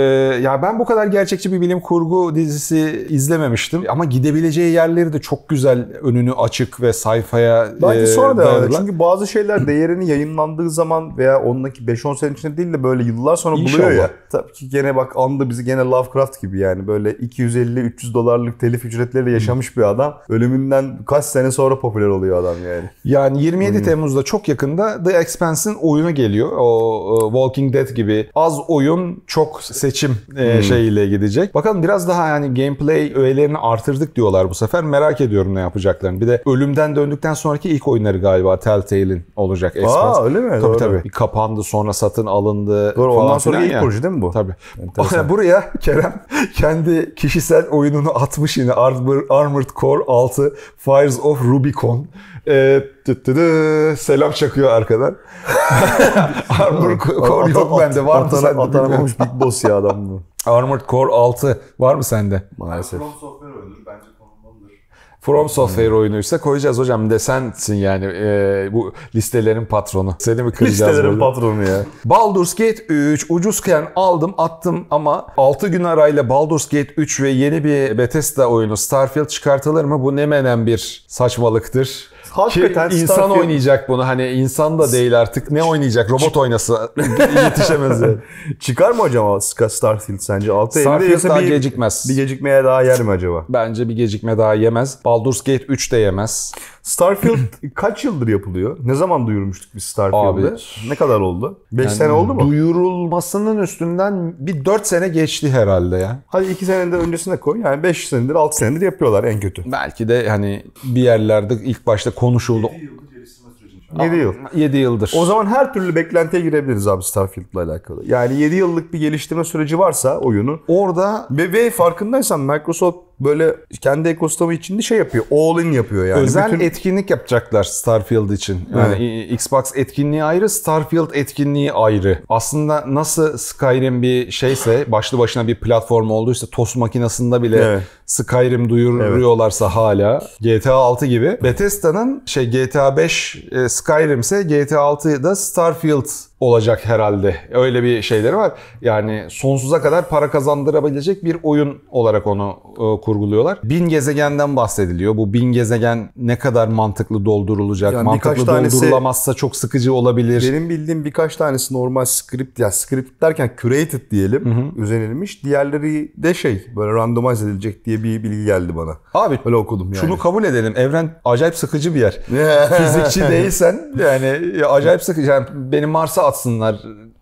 ya 0.43 0.63
ben 0.63 0.79
bu 0.79 0.85
kadar 0.85 1.07
gerçekçi 1.07 1.53
bir 1.53 1.61
bilim 1.61 1.81
kurgu 1.81 2.35
dizisi 2.35 3.07
izlememiştim 3.09 3.85
ama 3.89 4.05
gidebileceği 4.05 4.73
yerleri 4.73 5.13
de 5.13 5.21
çok 5.21 5.49
güzel 5.49 5.87
önünü 6.03 6.33
açık 6.33 6.81
ve 6.81 6.93
sayfaya 6.93 7.69
Belki 7.83 8.01
e, 8.03 8.07
sonra 8.07 8.37
dayadılar. 8.37 8.79
Çünkü 8.81 8.99
bazı 8.99 9.27
şeyler 9.27 9.67
değerini 9.67 10.09
yayınlandığı 10.09 10.71
zaman 10.71 11.19
veya 11.19 11.43
ondaki 11.43 11.85
5-10 11.85 12.19
sene 12.19 12.33
içinde 12.33 12.57
değil 12.57 12.73
de 12.73 12.83
böyle 12.83 13.03
yıllar 13.03 13.37
sonra 13.37 13.55
buluyor 13.55 13.69
İnşallah. 13.79 13.95
ya. 13.95 14.11
Tabii 14.31 14.53
ki 14.53 14.69
gene 14.69 14.97
bak 14.97 15.13
andı 15.17 15.51
bizi 15.51 15.65
gene 15.65 15.81
Lovecraft 15.81 16.41
gibi 16.43 16.59
yani 16.59 16.87
böyle 16.87 17.11
250-300 17.13 18.15
dolarlık 18.15 18.61
telif 18.61 18.85
ücretleriyle 18.85 19.31
yaşamış 19.33 19.77
bir 19.77 19.83
adam. 19.83 20.19
Ölümünden 20.29 20.99
kaç 21.07 21.25
sene 21.25 21.51
sonra 21.51 21.81
popüler 21.81 22.07
oluyor 22.07 22.43
adam 22.43 22.55
yani. 22.69 22.91
Yani 23.05 23.43
27 23.43 23.79
Hmm. 23.79 23.85
Temmuz'da 23.85 24.23
çok 24.23 24.38
yakında 24.49 25.03
The 25.05 25.13
Expanse'in 25.13 25.75
oyunu 25.75 26.15
geliyor. 26.15 26.53
O 26.59 27.17
e, 27.17 27.21
Walking 27.33 27.75
Dead 27.75 27.89
gibi 27.89 28.31
az 28.35 28.59
oyun 28.69 29.23
çok 29.27 29.63
seçim 29.63 30.17
e, 30.39 30.55
Hmm. 30.55 30.63
şeyiyle 30.63 31.07
gidecek. 31.07 31.55
Bakalım 31.55 31.83
biraz 31.83 32.09
daha 32.09 32.29
yani 32.29 32.55
gameplay 32.63 33.13
öğelerini 33.15 33.59
artırdık 33.59 34.17
diyorlar 34.17 34.51
bu 34.51 34.55
sefer. 34.55 34.85
Merak 34.85 35.21
ediyorum 35.21 35.55
ne 35.55 35.61
yapacaklarını. 35.61 36.21
Bir 36.21 36.27
de 36.29 36.43
ölümden 36.47 36.97
döndükten 36.97 37.35
sonraki 37.35 37.69
ilk 37.71 37.89
oyunları 37.89 38.19
galiba 38.19 38.59
Telltale'in 38.59 39.23
olacak 39.37 39.77
Expanse. 39.77 39.99
Aa 40.21 40.25
öyle 40.25 40.41
mi? 40.41 40.51
Tabii 40.51 40.63
Doğru. 40.63 40.77
tabii. 40.77 41.05
Bir 41.05 41.11
kapandı 41.11 41.63
sonra 41.63 41.93
satın 41.93 42.27
alındı 42.27 42.97
Doğru 42.97 43.13
falan 43.13 43.27
ondan 43.27 43.39
sonra 43.39 43.65
ilk 43.65 43.73
ya. 43.73 43.81
proje 43.81 44.03
değil 44.03 44.15
mi 44.15 44.23
bu? 44.23 44.31
Tabii. 44.31 44.53
Enteresan. 44.83 45.29
Buraya 45.29 45.73
Kerem 45.81 46.23
kendi 46.57 47.15
kişisel 47.15 47.69
oyununu 47.69 48.11
atmış 48.19 48.57
yine 48.57 48.73
Armor, 48.73 49.25
Armored 49.31 49.69
Core 49.81 50.03
6 50.07 50.55
Fires 50.77 51.21
of 51.21 51.45
Rubicon. 51.45 52.07
Ee, 52.49 52.85
tı 53.05 53.23
tı 53.23 53.35
tı, 53.35 53.95
selam 54.03 54.33
çakıyor 54.33 54.71
arkadan. 54.71 55.17
Armored 56.61 57.01
Core 57.01 57.51
yok 57.53 57.81
bende 57.81 58.07
var 58.07 58.23
mı 58.23 58.31
sende? 58.31 58.61
Atanamamış 58.61 59.21
Big 59.21 59.33
Boss 59.33 59.65
ya 59.65 59.77
adam 59.77 60.09
bu. 60.09 60.23
Armored 60.51 60.81
Core 60.89 61.13
6 61.13 61.61
var 61.79 61.95
mı 61.95 62.05
sende? 62.05 62.43
Maalesef. 62.59 63.01
From 63.01 63.13
Software 63.21 63.53
oyunudur. 63.53 63.87
Bence 63.87 64.07
konulmalıdır. 64.19 64.73
From 65.21 65.49
Software 65.49 65.95
oyunuysa 65.95 66.41
koyacağız 66.41 66.79
hocam. 66.79 67.11
De 67.11 67.19
sensin 67.19 67.75
yani 67.75 68.05
e, 68.05 68.69
bu 68.73 68.93
listelerin 69.15 69.65
patronu. 69.67 70.15
Seni 70.19 70.43
mi 70.43 70.53
kıracağız 70.53 70.81
Listelerin 70.81 71.21
burada? 71.21 71.33
patronu 71.33 71.63
ya. 71.69 71.79
Baldur's 72.05 72.55
Gate 72.55 72.85
3 72.89 73.27
ucuzken 73.31 73.89
aldım 73.97 74.35
attım 74.39 74.87
ama 74.91 75.27
6 75.37 75.69
gün 75.69 75.85
arayla 75.85 76.29
Baldur's 76.29 76.69
Gate 76.69 76.95
3 76.97 77.21
ve 77.21 77.29
yeni 77.29 77.65
bir 77.65 77.99
Bethesda 77.99 78.49
oyunu 78.49 78.77
Starfield 78.77 79.27
çıkartılır 79.27 79.85
mı? 79.85 80.03
Bu 80.03 80.17
ne 80.17 80.27
menen 80.27 80.67
bir 80.67 81.05
saçmalıktır. 81.09 82.09
Hakikaten 82.39 82.89
Ki 82.91 82.97
insan 82.99 83.17
Starfield- 83.17 83.41
oynayacak 83.41 83.89
bunu 83.89 84.07
hani 84.07 84.29
insan 84.29 84.79
da 84.79 84.93
değil 84.93 85.21
artık 85.21 85.51
ne 85.51 85.63
oynayacak 85.63 86.11
robot 86.11 86.37
oynasa 86.37 86.89
yetişemez 87.45 88.01
yani. 88.01 88.17
Çıkar 88.61 88.91
mı 88.91 89.03
acaba 89.03 89.41
Starfield 89.41 90.19
sence? 90.19 90.53
6 90.53 90.79
Eylül'de 90.79 91.05
yoksa 91.05 91.29
daha 91.29 91.41
bir, 91.41 91.49
gecikmez. 91.49 92.07
bir 92.09 92.15
gecikmeye 92.15 92.65
daha 92.65 92.83
yer 92.83 93.01
mi 93.03 93.11
acaba? 93.11 93.45
Bence 93.49 93.89
bir 93.89 93.97
gecikme 93.97 94.39
daha 94.39 94.55
yemez. 94.55 94.99
Baldur's 95.05 95.39
Gate 95.43 95.65
3 95.65 95.93
de 95.93 95.97
yemez. 95.97 96.53
Starfield 96.89 97.39
kaç 97.75 98.05
yıldır 98.05 98.29
yapılıyor? 98.29 98.77
Ne 98.85 98.95
zaman 98.95 99.27
duyurmuştuk 99.27 99.75
biz 99.75 99.85
Starfield'ı? 99.85 100.49
Abi- 100.49 100.89
Ne 100.91 100.95
kadar 100.95 101.21
oldu? 101.21 101.59
5 101.73 101.85
Yani 101.87 101.97
sene 101.97 102.13
oldu 102.13 102.35
mu? 102.35 102.41
Duyurulmasının 102.41 103.59
üstünden 103.63 104.35
bir 104.39 104.65
4 104.65 104.87
sene 104.87 105.09
geçti 105.09 105.51
herhalde 105.51 105.97
ya. 105.97 106.19
Hadi 106.27 106.47
2 106.47 106.67
senede 106.67 106.97
öncesine 106.97 107.37
koy. 107.37 107.61
Yani 107.61 107.83
5 107.83 108.09
senedir 108.09 108.35
6 108.35 108.57
senedir 108.57 108.85
yapıyorlar 108.85 109.25
en 109.25 109.41
kötü. 109.41 109.73
Belki 109.73 110.09
de 110.09 110.29
hani 110.29 110.63
bir 110.85 111.03
yerlerde 111.03 111.55
ilk 111.55 111.87
başta 111.87 112.11
konuşuldu. 112.11 112.67
Bir 112.77 112.83
yıllık 112.83 113.11
geliştirme 113.15 113.51
sürecini 113.59 114.03
7 114.05 114.17
yıl. 114.17 114.35
7 114.55 114.77
yıldır. 114.77 115.13
O 115.17 115.25
zaman 115.25 115.47
her 115.47 115.73
türlü 115.75 115.95
beklentiye 115.95 116.43
girebiliriz 116.43 116.89
abi 116.89 117.03
Starfield'la 117.03 117.63
alakalı. 117.63 118.03
Yani 118.07 118.41
7 118.41 118.55
yıllık 118.55 118.93
bir 118.93 118.99
geliştirme 118.99 119.45
süreci 119.45 119.79
varsa 119.79 120.19
oyunu 120.19 120.61
Orada 120.69 121.27
ve, 121.31 121.53
ve 121.53 121.71
farkındaysan 121.71 122.41
Microsoft 122.41 122.99
böyle 123.21 123.57
kendi 123.81 124.09
ekosistemi 124.09 124.55
içinde 124.55 124.83
şey 124.83 124.99
yapıyor. 124.99 125.25
All 125.31 125.63
in 125.63 125.73
yapıyor 125.73 126.07
yani. 126.07 126.21
özel 126.21 126.53
Bütün- 126.53 126.65
etkinlik 126.65 127.11
yapacaklar 127.11 127.65
Starfield 127.65 128.31
için. 128.31 128.69
Yani 128.77 129.05
i- 129.05 129.35
Xbox 129.35 129.65
etkinliği 129.75 130.25
ayrı, 130.25 130.49
Starfield 130.49 131.11
etkinliği 131.15 131.73
ayrı. 131.73 132.19
Aslında 132.29 132.85
nasıl 132.87 133.39
Skyrim 133.39 134.03
bir 134.03 134.31
şeyse, 134.31 134.85
başlı 134.93 135.19
başına 135.19 135.47
bir 135.47 135.55
platform 135.61 136.11
olduysa, 136.11 136.47
tost 136.53 136.77
makinesinde 136.77 137.43
bile 137.43 137.57
Evet. 137.65 137.83
Skyrim 138.07 138.69
duyuruyorlarsa 138.69 139.69
hala 139.69 140.23
GTA 140.41 140.75
6 140.75 141.07
gibi. 141.07 141.39
Bethesda'nın 141.43 142.23
şey 142.27 142.51
GTA 142.51 142.97
5 142.97 143.45
e, 143.53 143.69
Skyrim 143.69 144.21
ise 144.21 144.43
GTA 144.43 144.81
6 144.81 145.23
da 145.23 145.37
Starfield 145.37 146.07
olacak 146.41 146.87
herhalde. 146.87 147.37
Öyle 147.53 147.83
bir 147.83 148.03
şeyleri 148.03 148.37
var. 148.37 148.53
Yani 148.81 149.25
sonsuza 149.31 149.83
kadar 149.83 150.09
para 150.09 150.31
kazandırabilecek 150.31 151.25
bir 151.25 151.37
oyun 151.43 151.79
olarak 151.91 152.27
onu 152.27 152.57
e, 152.73 153.01
kurguluyorlar. 153.01 153.59
Bin 153.65 153.89
gezegenden 153.89 154.57
bahsediliyor. 154.57 155.17
Bu 155.17 155.33
bin 155.33 155.45
gezegen 155.53 156.11
ne 156.17 156.39
kadar 156.39 156.69
mantıklı 156.69 157.25
doldurulacak? 157.25 157.93
Yani 157.93 158.05
mantıklı 158.05 158.47
tanesi- 158.47 158.77
doldurulamazsa 158.77 159.35
çok 159.35 159.57
sıkıcı 159.57 159.93
olabilir. 159.93 160.53
Benim 160.53 160.69
bildiğim 160.69 161.05
birkaç 161.05 161.37
tanesi 161.37 161.75
normal 161.75 162.05
script 162.05 162.59
ya 162.59 162.71
script 162.71 163.23
derken 163.23 163.51
curated 163.61 164.11
diyelim 164.11 164.73
üzenilmiş. 164.77 165.45
Diğerleri 165.45 166.13
de 166.17 166.35
şey 166.35 166.67
böyle 166.77 166.93
randomize 166.93 167.45
edilecek 167.45 167.85
diye 167.85 168.03
bir 168.03 168.23
bilgi 168.23 168.45
geldi 168.45 168.77
bana. 168.77 168.97
Abi 169.15 169.39
Öyle 169.45 169.57
okudum 169.57 169.87
yani. 169.87 169.97
şunu 169.97 170.19
kabul 170.19 170.45
edelim. 170.45 170.75
Evren 170.77 171.11
acayip 171.25 171.55
sıkıcı 171.57 171.95
bir 171.95 172.01
yer. 172.01 172.13
Fizikçi 172.79 173.21
değilsen 173.31 173.81
yani 174.01 174.39
acayip 174.67 175.03
sıkıcı. 175.03 175.31
Yani 175.31 175.47
beni 175.55 175.87
Mars'a 175.87 176.28
atsınlar. 176.29 176.77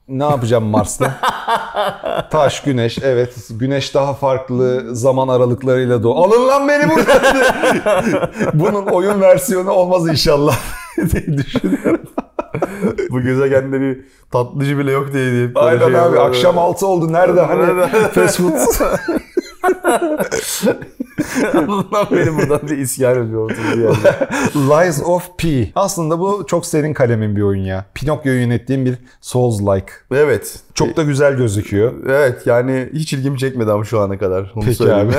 Ne 0.08 0.24
yapacağım 0.24 0.64
Mars'ta? 0.64 1.14
Taş, 2.30 2.62
güneş. 2.62 2.98
Evet. 3.02 3.34
Güneş 3.50 3.94
daha 3.94 4.14
farklı 4.14 4.96
zaman 4.96 5.28
aralıklarıyla 5.28 6.02
doğ. 6.02 6.14
Alın 6.14 6.48
lan 6.48 6.68
beni 6.68 6.90
buradan. 6.90 7.20
Bunun 8.54 8.86
oyun 8.86 9.20
versiyonu 9.20 9.70
olmaz 9.70 10.08
inşallah 10.08 10.56
diye 10.96 11.38
düşünüyorum. 11.38 12.00
Bu 13.10 13.20
gezegende 13.20 13.80
bir 13.80 14.04
tatlıcı 14.30 14.78
bile 14.78 14.92
yok 14.92 15.12
diye 15.12 15.32
diye. 15.32 15.50
Aynen 15.54 15.86
Şey 15.86 16.00
abi. 16.00 16.20
Akşam 16.20 16.58
6 16.58 16.86
oldu. 16.86 17.12
Nerede? 17.12 17.40
Hani 17.40 17.86
fast 18.12 18.36
food. 18.40 18.52
Lan 21.92 22.06
beni 22.10 22.36
buradan 22.36 22.60
bir 22.70 22.78
isyan 22.78 23.26
ediyor. 23.26 23.50
Lies 24.54 25.02
of 25.04 25.38
P. 25.38 25.48
Aslında 25.74 26.20
bu 26.20 26.44
çok 26.46 26.66
senin 26.66 26.94
kalemin 26.94 27.36
bir 27.36 27.42
oyun 27.42 27.62
ya. 27.64 27.84
Pinokyo'yu 27.94 28.40
yönettiğim 28.40 28.86
bir 28.86 28.94
Souls-like. 29.22 29.90
evet. 30.14 30.60
Çok 30.74 30.96
da 30.96 31.02
güzel 31.02 31.36
gözüküyor. 31.36 31.92
Evet 32.08 32.46
yani 32.46 32.88
hiç 32.92 33.12
ilgimi 33.12 33.38
çekmedi 33.38 33.72
ama 33.72 33.84
şu 33.84 34.00
ana 34.00 34.18
kadar. 34.18 34.52
Onu 34.56 34.64
Peki 34.64 34.76
söyleyeyim. 34.76 35.10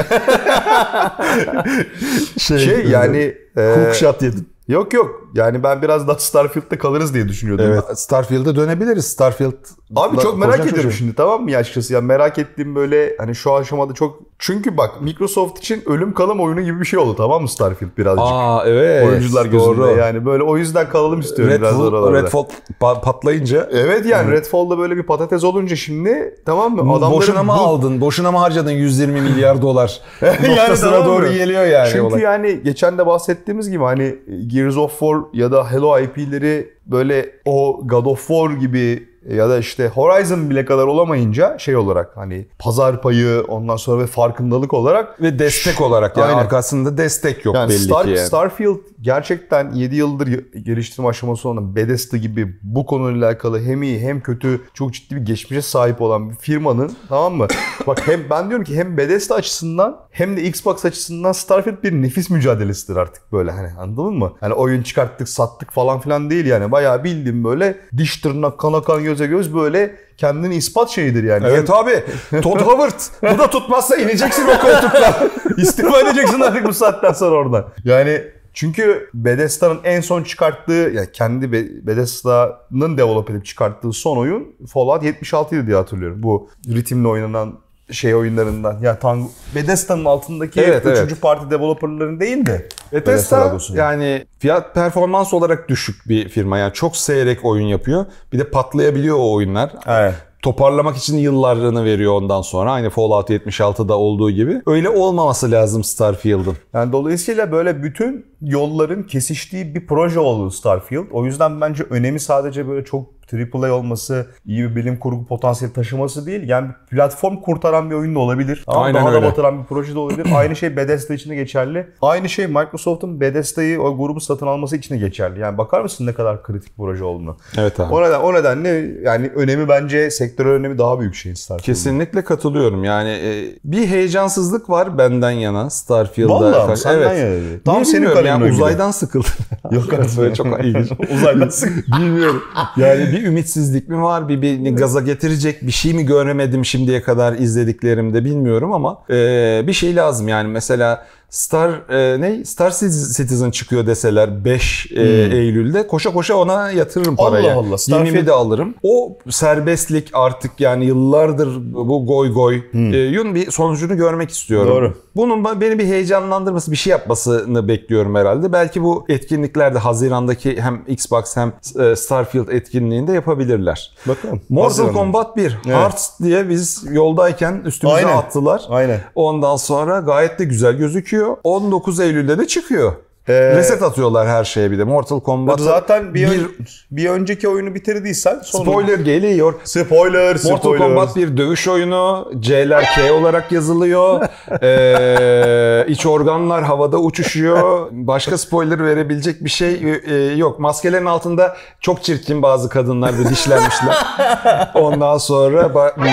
Şey, 2.39 2.60
Şey 2.60 2.86
yani 2.86 3.36
e, 3.58 3.62
Hookshot 3.75 4.22
yedim. 4.22 4.46
yok 4.68 4.94
yok 4.94 5.26
yani 5.38 5.63
ben 5.63 5.82
biraz 5.82 6.08
daha 6.08 6.20
Starfield'de 6.20 6.77
kalırız 6.77 7.13
diye 7.13 7.27
düşünüyordum. 7.27 7.65
Evet. 7.70 8.00
Starfield'e 8.00 8.56
dönebiliriz. 8.56 9.06
Starfield. 9.06 9.53
Abi 9.96 10.17
çok 10.17 10.38
merak 10.38 10.60
ediyorum 10.67 10.91
şimdi 10.91 11.15
tamam 11.15 11.44
mı 11.44 11.51
ya 11.51 11.60
açıkçası 11.60 11.94
ya 11.94 12.01
merak 12.01 12.38
ettiğim 12.39 12.75
böyle 12.75 13.15
hani 13.17 13.36
şu 13.36 13.53
aşamada 13.53 13.94
çok 13.94 14.20
çünkü 14.39 14.77
bak 14.77 15.01
Microsoft 15.01 15.58
için 15.60 15.84
ölüm 15.86 16.13
kalım 16.13 16.39
oyunu 16.39 16.62
gibi 16.62 16.79
bir 16.79 16.86
şey 16.86 17.00
oldu 17.00 17.15
tamam 17.17 17.41
mı 17.41 17.50
Starfield 17.50 17.89
birazcık. 17.98 18.25
Aa 18.27 18.63
evet. 18.67 19.08
Oyuncular 19.08 19.46
gözünde 19.46 19.77
doğru. 19.77 19.98
yani 19.98 20.25
böyle 20.25 20.44
o 20.44 20.58
yüzden 20.58 20.89
kalalım 20.89 21.20
istiyorum 21.20 21.56
biraz 21.60 21.72
Redfall, 21.74 21.88
oralarda. 21.88 22.13
Redfall 22.24 22.46
pa- 22.82 23.01
patlayınca 23.01 23.70
Evet 23.72 24.06
yani 24.06 24.32
Redfall'da 24.32 24.77
böyle 24.77 24.98
bir 24.98 25.03
patates 25.03 25.44
olunca 25.44 25.75
şimdi 25.75 26.36
tamam 26.46 26.75
mı? 26.75 26.82
Adamların 26.82 27.12
boşuna 27.12 27.44
mı 27.44 27.50
bu- 27.50 27.62
aldın? 27.62 28.01
Boşuna 28.01 28.32
mı 28.32 28.38
harcadın 28.38 28.72
120 28.72 29.22
milyar 29.22 29.62
dolar? 29.62 30.01
Yani 30.22 30.50
Noktasına 30.51 30.91
tamam 30.91 31.08
doğru 31.08 31.25
mı? 31.25 31.34
geliyor 31.34 31.65
yani. 31.65 31.89
Çünkü 31.91 32.01
olay. 32.01 32.22
yani 32.22 32.60
geçen 32.63 32.98
de 32.98 33.06
bahsettiğimiz 33.06 33.70
gibi 33.70 33.84
hani 33.84 34.15
Gears 34.48 34.77
of 34.77 34.91
War 34.91 35.17
ya 35.34 35.51
da 35.51 35.72
Halo 35.72 36.00
IP'leri 36.00 36.69
böyle 36.86 37.31
o 37.46 37.81
God 37.88 38.05
of 38.05 38.27
War 38.27 38.51
gibi 38.51 39.10
ya 39.29 39.50
da 39.50 39.57
işte 39.57 39.88
Horizon 39.88 40.50
bile 40.50 40.65
kadar 40.65 40.88
olamayınca 40.88 41.57
şey 41.57 41.75
olarak 41.75 42.17
hani 42.17 42.48
pazar 42.60 43.01
payı 43.01 43.43
ondan 43.48 43.75
sonra 43.75 44.01
ve 44.01 44.07
farkındalık 44.07 44.74
olarak 44.74 45.22
Ve 45.22 45.39
destek 45.39 45.81
olarak 45.81 46.17
yani 46.17 46.27
Aynen. 46.27 46.38
arkasında 46.39 46.98
destek 46.98 47.46
yok 47.46 47.55
yani 47.55 47.69
belli 47.69 47.77
Star- 47.77 48.03
ki 48.03 48.10
yani. 48.10 48.27
Starfield 48.27 48.77
gerçekten 49.01 49.72
7 49.72 49.96
yıldır 49.96 50.27
geliştirme 50.63 51.10
aşaması 51.10 51.50
olan 51.50 51.75
Bethesda 51.75 52.17
gibi 52.17 52.60
bu 52.63 52.86
konuyla 52.86 53.27
alakalı 53.27 53.62
hem 53.62 53.84
iyi 53.84 54.00
hem 54.00 54.22
kötü 54.22 54.62
çok 54.74 54.93
ciddi 54.93 55.15
bir 55.15 55.22
geçmişe 55.22 55.62
sahip 55.62 56.01
olan 56.01 56.29
bir 56.29 56.36
firmanın 56.36 56.91
tamam 57.10 57.34
mı? 57.34 57.48
Bak 57.88 58.07
hem 58.07 58.29
ben 58.29 58.50
diyorum 58.50 58.65
ki 58.65 58.77
hem 58.77 58.98
Bethesda 58.98 59.36
açısından 59.36 60.00
hem 60.12 60.38
de 60.38 60.43
Xbox 60.43 60.86
açısından 60.86 61.31
Starfield 61.31 61.84
bir 61.84 61.91
nefis 61.91 62.29
mücadelesidir 62.29 62.96
artık 62.96 63.31
böyle 63.31 63.51
hani 63.51 63.67
anladın 63.79 64.13
mı? 64.13 64.34
Hani 64.39 64.53
oyun 64.53 64.84
çıkarttık 64.84 65.29
sattık 65.29 65.72
falan 65.72 66.00
filan 66.00 66.29
değil 66.29 66.46
yani 66.46 66.72
bayağı 66.72 67.03
bildiğim 67.03 67.43
böyle 67.43 67.77
diş 67.98 68.17
tırnak 68.17 68.57
kana 68.60 68.81
kan 68.81 69.03
göze 69.17 69.27
göz 69.27 69.55
böyle 69.55 69.95
kendini 70.17 70.55
ispat 70.55 70.89
şeyidir 70.89 71.24
yani. 71.24 71.47
Evet 71.47 71.69
abi. 71.69 72.03
Todd 72.41 72.62
Howard. 72.62 73.00
Bu 73.33 73.38
da 73.39 73.50
tutmazsa 73.50 73.95
ineceksin 73.95 74.43
o 74.47 74.62
koltuktan. 74.62 75.13
İstifa 75.57 76.00
edeceksin 76.00 76.39
artık 76.39 76.65
bu 76.65 76.74
saatten 76.74 77.13
sonra 77.13 77.36
oradan. 77.36 77.65
Yani 77.83 78.21
çünkü 78.53 79.09
Bethesda'nın 79.13 79.79
en 79.83 80.01
son 80.01 80.24
çıkarttığı, 80.24 80.91
yani 80.93 81.07
kendi 81.13 81.51
Be- 81.51 81.88
Bethesda'nın 81.88 82.97
develop 82.97 83.29
edip 83.29 83.45
çıkarttığı 83.45 83.91
son 83.93 84.17
oyun 84.17 84.55
Fallout 84.74 85.03
76 85.03 85.55
idi 85.55 85.67
diye 85.67 85.75
hatırlıyorum. 85.75 86.24
Bu 86.24 86.50
ritimle 86.67 87.07
oynanan 87.07 87.59
şey 87.91 88.15
oyunlarından. 88.15 88.79
Ya 88.82 89.00
Tango, 89.00 89.29
Bethesda'nın 89.56 90.06
altındaki 90.06 90.62
Evet, 90.62 90.86
üçüncü 90.86 91.13
evet. 91.13 91.22
parti 91.22 91.51
developerların 91.51 92.20
değil 92.20 92.46
de. 92.46 92.70
Bethesda 92.94 93.48
logosu. 93.48 93.75
yani 93.75 94.25
fiyat 94.39 94.74
performans 94.75 95.34
olarak 95.34 95.70
düşük 95.70 96.10
bir 96.10 96.29
firma. 96.29 96.58
Yani 96.58 96.74
çok 96.74 96.98
seyrek 96.98 97.46
oyun 97.46 97.67
yapıyor. 97.67 98.06
Bir 98.34 98.39
de 98.39 98.50
patlayabiliyor 98.50 99.17
o 99.20 99.34
oyunlar. 99.34 99.72
Evet. 99.88 100.13
Toparlamak 100.41 100.98
için 100.98 101.17
yıllarını 101.17 101.86
veriyor 101.86 102.13
ondan 102.13 102.41
sonra. 102.41 102.72
Aynı 102.72 102.89
Fallout 102.89 103.29
76'da 103.29 103.98
olduğu 103.98 104.32
gibi. 104.32 104.62
Öyle 104.65 104.89
olmaması 104.89 105.51
lazım 105.51 105.84
Starfield'ın. 105.84 106.58
Yani 106.74 106.91
dolayısıyla 106.91 107.51
böyle 107.51 107.84
bütün 107.84 108.25
yolların 108.41 109.03
kesiştiği 109.03 109.75
bir 109.75 109.88
proje 109.88 110.20
oldu 110.20 110.51
Starfield. 110.51 111.06
O 111.12 111.25
yüzden 111.25 111.62
bence 111.62 111.84
önemi 111.89 112.20
sadece 112.20 112.67
böyle 112.67 112.86
çok 112.86 113.16
AAA 113.34 113.72
olması, 113.72 114.27
iyi 114.46 114.69
bir 114.69 114.75
bilim 114.75 115.00
kurgu 115.00 115.25
potansiyeli 115.25 115.74
taşıması 115.74 116.25
değil. 116.25 116.50
Yani 116.50 116.67
bir 116.67 116.98
platform 116.98 117.36
kurtaran 117.36 117.89
bir 117.89 117.96
oyun 117.96 118.15
da 118.15 118.19
olabilir. 118.19 118.63
Ama 118.67 118.86
Aynen 118.86 119.01
daha 119.01 119.10
öyle. 119.10 119.22
da 119.22 119.29
batıran 119.29 119.60
bir 119.62 119.65
proje 119.65 119.96
de 119.96 120.00
olabilir. 120.00 120.27
Aynı 120.36 120.55
şey 120.55 120.77
Bethesda 120.77 121.13
için 121.13 121.29
de 121.29 121.36
geçerli. 121.36 121.88
Aynı 122.01 122.29
şey 122.29 122.48
Microsoft'un 122.48 123.22
Bethesda'yı 123.22 123.81
o 123.81 123.98
grubu 123.98 124.19
satın 124.19 124.48
alması 124.48 124.77
için 124.77 124.96
de 124.96 125.00
geçerli. 125.00 125.39
Yani 125.39 125.57
bakar 125.57 125.81
mısın 125.81 126.05
ne 126.05 126.13
kadar 126.13 126.43
kritik 126.43 126.72
bir 126.72 126.84
proje 126.84 127.03
olduğunu. 127.03 127.38
Evet 127.57 127.79
abi. 127.79 127.93
O 127.93 128.03
neden 128.03 128.19
o 128.19 128.34
nedenle 128.34 128.69
yani 129.03 129.27
önemi 129.27 129.69
bence 129.69 130.12
sektörel 130.12 130.51
önemi 130.51 130.77
daha 130.77 131.00
büyük 131.00 131.15
şeyin 131.15 131.36
Starfield'ın. 131.36 131.74
Kesinlikle 131.74 132.24
katılıyorum. 132.24 132.84
Yani 132.84 133.10
e, 133.10 133.55
bir 133.63 133.88
heyecansızlık 133.88 134.69
var 134.69 134.98
benden 134.98 135.31
yana 135.31 135.69
Starfield'a. 135.69 136.34
Vallahi 136.34 136.67
karşı. 136.67 136.81
senden 136.81 137.15
evet. 137.15 137.41
yana. 137.43 137.60
Tam 137.65 137.75
Niye 137.75 137.86
senin 137.86 137.96
bilmiyorum 137.96 138.24
kalemin 138.24 138.46
yani 138.46 138.53
uzaydan 138.53 138.91
sıkıldım. 138.91 139.31
Yok 139.72 139.93
artık. 139.93 140.17
Böyle 140.17 140.36
çok 140.36 140.65
ilginç. 140.65 140.91
Uzaydan 141.15 141.50
sık. 141.50 141.88
Bilmiyorum. 141.88 142.43
Yani 142.77 143.12
bir 143.17 143.25
ümitsizlik 143.25 143.89
mi 143.89 144.01
var? 144.01 144.29
Bir 144.29 144.41
beni 144.41 144.75
gaza 144.75 145.01
getirecek 145.01 145.62
bir 145.62 145.71
şey 145.71 145.93
mi 145.93 146.05
göremedim 146.05 146.65
şimdiye 146.65 147.01
kadar 147.01 147.33
izlediklerimde 147.33 148.25
bilmiyorum 148.25 148.74
ama 148.74 149.03
e, 149.09 149.63
bir 149.67 149.74
şey 149.74 149.95
lazım 149.95 150.27
yani 150.27 150.47
mesela 150.47 151.07
Star 151.29 151.69
e, 151.89 152.22
ne 152.22 152.46
Star 152.46 152.72
Citizen 153.17 153.51
çıkıyor 153.51 153.88
deseler 153.88 154.46
5 154.46 154.91
e, 154.91 155.01
Eylül'de 155.38 155.88
koşa 155.88 156.13
koşa 156.13 156.36
ona 156.36 156.72
yatırırım 156.72 157.15
parayı. 157.15 157.51
Allah 157.53 157.60
Allah, 157.60 157.75
Starfield- 157.75 157.98
Yeminimi 157.98 158.27
de 158.27 158.31
alırım. 158.31 158.75
O 158.84 159.17
serbestlik 159.29 160.10
artık 160.13 160.51
yani 160.60 160.86
yıllardır 160.86 161.50
bu 161.74 162.05
goy 162.05 162.34
goy 162.34 162.62
e, 162.74 162.98
yun 162.98 163.36
bir 163.36 163.51
sonucunu 163.51 163.98
görmek 163.98 164.29
istiyorum. 164.29 164.67
Doğru. 164.69 164.93
Bunun 165.15 165.62
beni 165.62 165.79
bir 165.79 165.86
heyecanlandırması, 165.86 166.72
bir 166.72 166.77
şey 166.77 166.91
yapmasını 166.91 167.67
bekliyorum 167.67 168.15
herhalde. 168.15 168.53
Belki 168.53 168.84
bu 168.84 169.05
etkinliklerde 169.10 169.77
Haziran'daki 169.79 170.62
hem 170.62 170.81
Xbox 170.88 171.38
hem 171.38 171.53
e, 171.79 171.96
Starfield 171.96 172.48
etkinliğinde 172.48 173.12
yapabilirler. 173.13 173.91
Bakalım. 174.07 174.41
Mortal 174.50 174.69
Haziran'da. 174.69 174.93
Kombat 174.93 175.38
1, 175.38 175.41
Evet. 175.43 175.75
Hearts 175.77 176.19
diye 176.24 176.50
biz 176.50 176.84
yoldayken 176.91 177.62
üstümüze 177.65 177.98
Aynen. 177.98 178.17
attılar. 178.17 178.62
Aynen. 178.69 179.00
Ondan 179.15 179.55
sonra 179.55 180.00
gayet 180.00 180.39
de 180.39 180.43
güzel 180.46 180.74
gözüküyor. 180.77 181.16
19 181.25 182.00
Eylül'de 182.00 182.38
de 182.38 182.47
çıkıyor. 182.47 182.93
Ee, 183.27 183.55
Reset 183.55 183.81
atıyorlar 183.81 184.27
her 184.27 184.43
şeye 184.43 184.72
bir 184.72 184.77
de. 184.77 184.84
Mortal 184.84 185.19
Kombat 185.19 185.60
Zaten 185.60 186.13
bir, 186.13 186.31
bir 186.31 186.48
bir 186.91 187.10
önceki 187.10 187.50
oyunu 187.50 187.75
bitirdiysen 187.75 188.39
sonu. 188.43 188.63
spoiler 188.63 189.00
geliyor. 189.00 189.53
Spoiler, 189.63 190.36
Mortal 190.36 190.57
spoiler. 190.57 190.88
Kombat 190.88 191.15
bir 191.15 191.38
dövüş 191.38 191.67
oyunu. 191.67 192.31
C'ler 192.39 192.86
K 192.96 193.13
olarak 193.13 193.51
yazılıyor. 193.51 194.25
ee, 194.62 195.86
iç 195.88 196.05
organlar 196.05 196.63
havada 196.63 196.98
uçuşuyor. 196.98 197.88
Başka 197.91 198.38
spoiler 198.38 198.86
verebilecek 198.86 199.43
bir 199.43 199.50
şey 199.50 200.00
e, 200.07 200.15
yok. 200.15 200.60
Maskelerin 200.60 201.05
altında 201.05 201.57
çok 201.81 202.03
çirkin 202.03 202.41
bazı 202.41 202.69
kadınlar 202.69 203.13
da 203.19 203.29
dişlenmişler. 203.29 203.96
Ondan 204.75 205.17
sonra 205.17 205.63
hmm, 205.96 206.07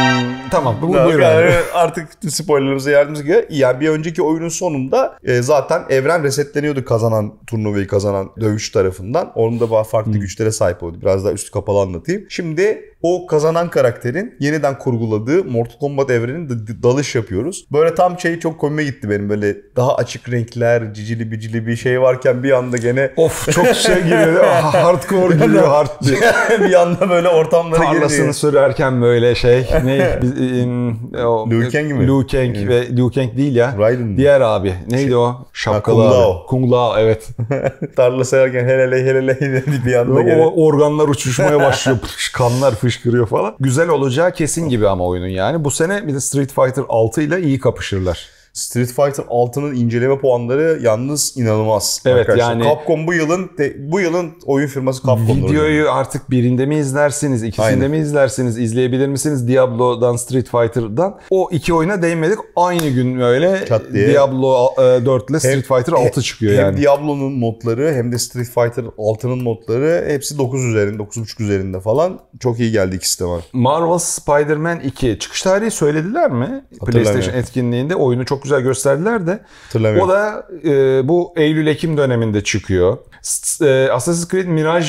tamam 0.50 0.76
bu 0.82 0.96
yani 0.96 1.50
artık 1.74 2.08
spoilerımıza 2.28 2.90
yardımcı 2.90 3.22
geliyor. 3.22 3.44
Yani 3.50 3.80
bir 3.80 3.88
önceki 3.88 4.22
oyunun 4.22 4.48
sonunda 4.48 5.18
e, 5.24 5.42
zaten 5.42 5.82
evren 5.88 6.22
resetleniyordu 6.22 6.84
kazanan 7.04 7.34
turnuvayı 7.46 7.86
kazanan 7.86 8.30
dövüş 8.40 8.70
tarafından. 8.70 9.32
Onun 9.34 9.60
da 9.60 9.70
farklı 9.84 10.18
güçlere 10.18 10.50
sahip 10.50 10.82
oldu. 10.82 10.98
Biraz 11.02 11.24
daha 11.24 11.32
üstü 11.32 11.50
kapalı 11.50 11.80
anlatayım. 11.80 12.26
Şimdi 12.28 12.93
o 13.06 13.26
kazanan 13.26 13.70
karakterin 13.70 14.34
yeniden 14.40 14.78
kurguladığı 14.78 15.44
Mortal 15.44 15.78
Kombat 15.78 16.10
evreninin 16.10 16.48
dalış 16.82 17.14
yapıyoruz. 17.14 17.64
Böyle 17.72 17.94
tam 17.94 18.20
şey 18.20 18.38
çok 18.40 18.58
komime 18.60 18.84
gitti 18.84 19.10
benim 19.10 19.28
böyle 19.28 19.56
daha 19.76 19.96
açık 19.96 20.30
renkler, 20.32 20.94
cicili 20.94 21.30
bicili 21.32 21.66
bir 21.66 21.76
şey 21.76 22.00
varken 22.00 22.42
bir 22.42 22.50
anda 22.52 22.76
gene 22.76 23.10
Of 23.16 23.52
çok 23.52 23.66
şey 23.66 24.02
giriyor. 24.02 24.44
Ah, 24.64 24.74
Hardcore 24.74 25.34
giriyor 25.34 25.68
hard 25.68 25.88
diye. 26.04 26.16
bir 26.68 26.74
anda 26.82 27.10
böyle 27.10 27.28
ortamlara 27.28 27.80
Tarlasını 27.82 28.16
geliyor. 28.16 28.32
sürerken 28.34 29.02
böyle 29.02 29.34
şey 29.34 29.66
ne 29.84 30.18
o- 31.26 31.50
Liu 31.50 31.70
Kang 31.72 31.92
mi? 31.92 32.06
Liu 32.06 32.26
Kang 32.30 32.56
ve 32.68 32.96
Liu 32.96 33.10
Kang 33.14 33.36
değil 33.36 33.56
ya. 33.56 33.74
Raiden 33.78 34.06
mi? 34.06 34.16
Diğer 34.16 34.40
abi. 34.40 34.74
Neydi 34.90 35.16
o? 35.16 35.48
Şapkalı 35.52 35.96
Kung 35.96 36.06
abi. 36.06 36.14
Lao. 36.14 36.46
Kung 36.46 36.72
Lao 36.72 36.94
evet. 36.98 37.28
Tarla 37.96 38.24
sayarken 38.24 38.64
helele 38.64 39.04
helele 39.04 39.40
helele 39.40 39.84
bir 39.86 39.94
anda 39.94 40.22
gene. 40.22 40.42
o 40.44 40.64
organlar 40.66 41.08
uçuşmaya 41.08 41.58
başlıyor. 41.60 41.98
Kanlar 42.32 42.74
fışkırıyor 42.94 43.26
falan. 43.26 43.54
Güzel 43.60 43.88
olacağı 43.88 44.32
kesin 44.32 44.68
gibi 44.68 44.88
ama 44.88 45.06
oyunun 45.06 45.28
yani. 45.28 45.64
Bu 45.64 45.70
sene 45.70 46.08
bir 46.08 46.14
de 46.14 46.20
Street 46.20 46.52
Fighter 46.52 46.84
6 46.88 47.22
ile 47.22 47.42
iyi 47.42 47.60
kapışırlar. 47.60 48.33
Street 48.54 48.88
Fighter 48.88 49.24
6'nın 49.24 49.74
inceleme 49.74 50.18
puanları 50.18 50.78
yalnız 50.82 51.36
inanılmaz. 51.36 52.02
Evet, 52.06 52.20
arkadaşlar. 52.20 52.50
yani- 52.50 52.64
Capcom 52.64 53.06
bu 53.06 53.14
yılın 53.14 53.50
bu 53.78 54.00
yılın 54.00 54.32
oyun 54.46 54.66
firması 54.66 55.06
Capcom. 55.06 55.36
Videoyu 55.36 55.90
artık 55.90 56.30
birinde 56.30 56.66
mi 56.66 56.76
izlersiniz, 56.76 57.42
ikisinde 57.42 57.66
Aynen. 57.66 57.90
mi 57.90 57.96
izlersiniz, 57.98 58.58
izleyebilir 58.58 59.08
misiniz 59.08 59.48
Diablo'dan, 59.48 60.16
Street 60.16 60.48
Fighter'dan? 60.48 61.18
O 61.30 61.48
iki 61.52 61.74
oyuna 61.74 62.02
değinmedik. 62.02 62.38
Aynı 62.56 62.88
gün 62.88 63.20
Çat 63.68 63.82
diye. 63.92 64.08
Diablo 64.08 64.68
e, 64.78 65.06
4 65.06 65.30
ile 65.30 65.40
Street 65.40 65.66
Fighter 65.66 65.92
6 65.92 66.22
çıkıyor 66.22 66.52
hem 66.54 66.64
yani. 66.64 66.76
Diablo'nun 66.82 67.32
modları 67.32 67.94
hem 67.94 68.12
de 68.12 68.18
Street 68.18 68.46
Fighter 68.48 68.84
6'nın 68.84 69.42
modları 69.42 70.04
hepsi 70.08 70.38
9 70.38 70.64
üzerinde, 70.64 71.02
9.5 71.02 71.42
üzerinde 71.42 71.80
falan. 71.80 72.20
Çok 72.40 72.60
iyi 72.60 72.72
geldi 72.72 72.96
ikisi 72.96 73.20
de 73.20 73.24
var. 73.24 73.44
Marvel 73.52 73.98
Spider-Man 73.98 74.80
2 74.80 75.18
çıkış 75.18 75.42
tarihi 75.42 75.70
söylediler 75.70 76.30
mi? 76.30 76.64
PlayStation 76.86 77.34
etkinliğinde 77.34 77.96
oyunu 77.96 78.24
çok 78.26 78.43
güzel 78.44 78.60
gösterdiler 78.60 79.26
de. 79.26 79.40
O 80.00 80.08
da 80.08 80.46
e, 80.64 81.08
bu 81.08 81.32
Eylül-Ekim 81.36 81.96
döneminde 81.96 82.44
çıkıyor. 82.44 82.98
E, 83.62 83.88
Assassin's 83.90 84.28
Creed 84.30 84.46
Mirage 84.46 84.86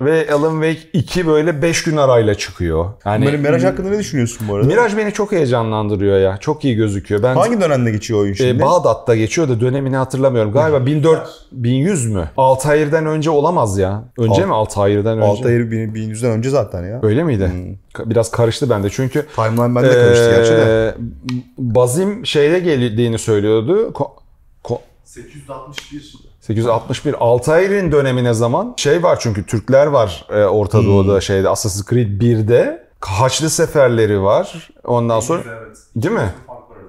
ve 0.00 0.32
Alan 0.32 0.62
Wake 0.62 0.88
2 0.92 1.26
böyle 1.26 1.62
5 1.62 1.82
gün 1.84 1.96
arayla 1.96 2.34
çıkıyor. 2.34 2.86
Yani 3.04 3.24
Böyle 3.26 3.36
Mirage 3.36 3.66
hakkında 3.66 3.88
ne 3.90 3.98
düşünüyorsun 3.98 4.48
bu 4.48 4.54
arada? 4.54 4.66
Mirage 4.66 4.96
beni 4.96 5.12
çok 5.12 5.32
heyecanlandırıyor 5.32 6.18
ya. 6.18 6.36
Çok 6.36 6.64
iyi 6.64 6.76
gözüküyor. 6.76 7.22
Ben 7.22 7.34
Hangi 7.36 7.60
dönemde 7.60 7.90
geçiyor 7.90 8.20
oyun 8.20 8.32
şimdi? 8.32 8.62
e, 8.62 8.66
Bağdat'ta 8.66 9.16
geçiyor 9.16 9.48
da 9.48 9.60
dönemini 9.60 9.96
hatırlamıyorum. 9.96 10.52
Galiba 10.52 10.86
1400 10.86 11.46
1100 11.52 12.06
mü? 12.06 12.30
Altair'den 12.36 13.06
önce 13.06 13.30
olamaz 13.30 13.78
ya. 13.78 14.04
Önce 14.18 14.42
Al- 14.42 14.46
mi 14.48 14.54
Altair'den 14.54 15.18
önce? 15.18 15.26
Altair 15.28 15.60
1100'den 15.60 16.30
önce 16.30 16.50
zaten 16.50 16.84
ya. 16.84 17.00
Öyle 17.02 17.24
miydi? 17.24 17.42
Ka- 17.42 17.74
Biraz 17.98 18.30
karıştı 18.30 18.70
bende 18.70 18.90
çünkü 18.90 19.26
Timeline 19.36 19.74
bende 19.74 19.92
karıştı 19.92 20.30
gerçi 20.30 20.50
de. 20.52 20.56
ee, 20.88 20.94
Bazim 21.58 22.26
şeyde 22.26 22.58
geldiğini 22.58 23.18
söylüyordu. 23.18 23.90
Ko- 23.94 24.10
ko- 24.64 24.80
861. 25.04 26.14
861 26.40 27.14
Altair'in 27.20 27.92
dönemine 27.92 28.34
zaman 28.34 28.74
şey 28.76 29.02
var 29.02 29.18
çünkü 29.20 29.46
Türkler 29.46 29.86
var 29.86 30.26
e, 30.30 30.44
Orta 30.44 30.78
Hmm. 30.78 30.86
Doğu'da 30.86 31.20
şeyde 31.20 31.48
Assassin's 31.48 31.86
Creed 31.90 32.20
1'de 32.22 32.88
Haçlı 33.00 33.50
seferleri 33.50 34.22
var. 34.22 34.70
Ondan 34.84 35.20
sonra 35.20 35.42
Evet. 35.64 35.76
değil 35.96 36.14
mi? 36.14 36.34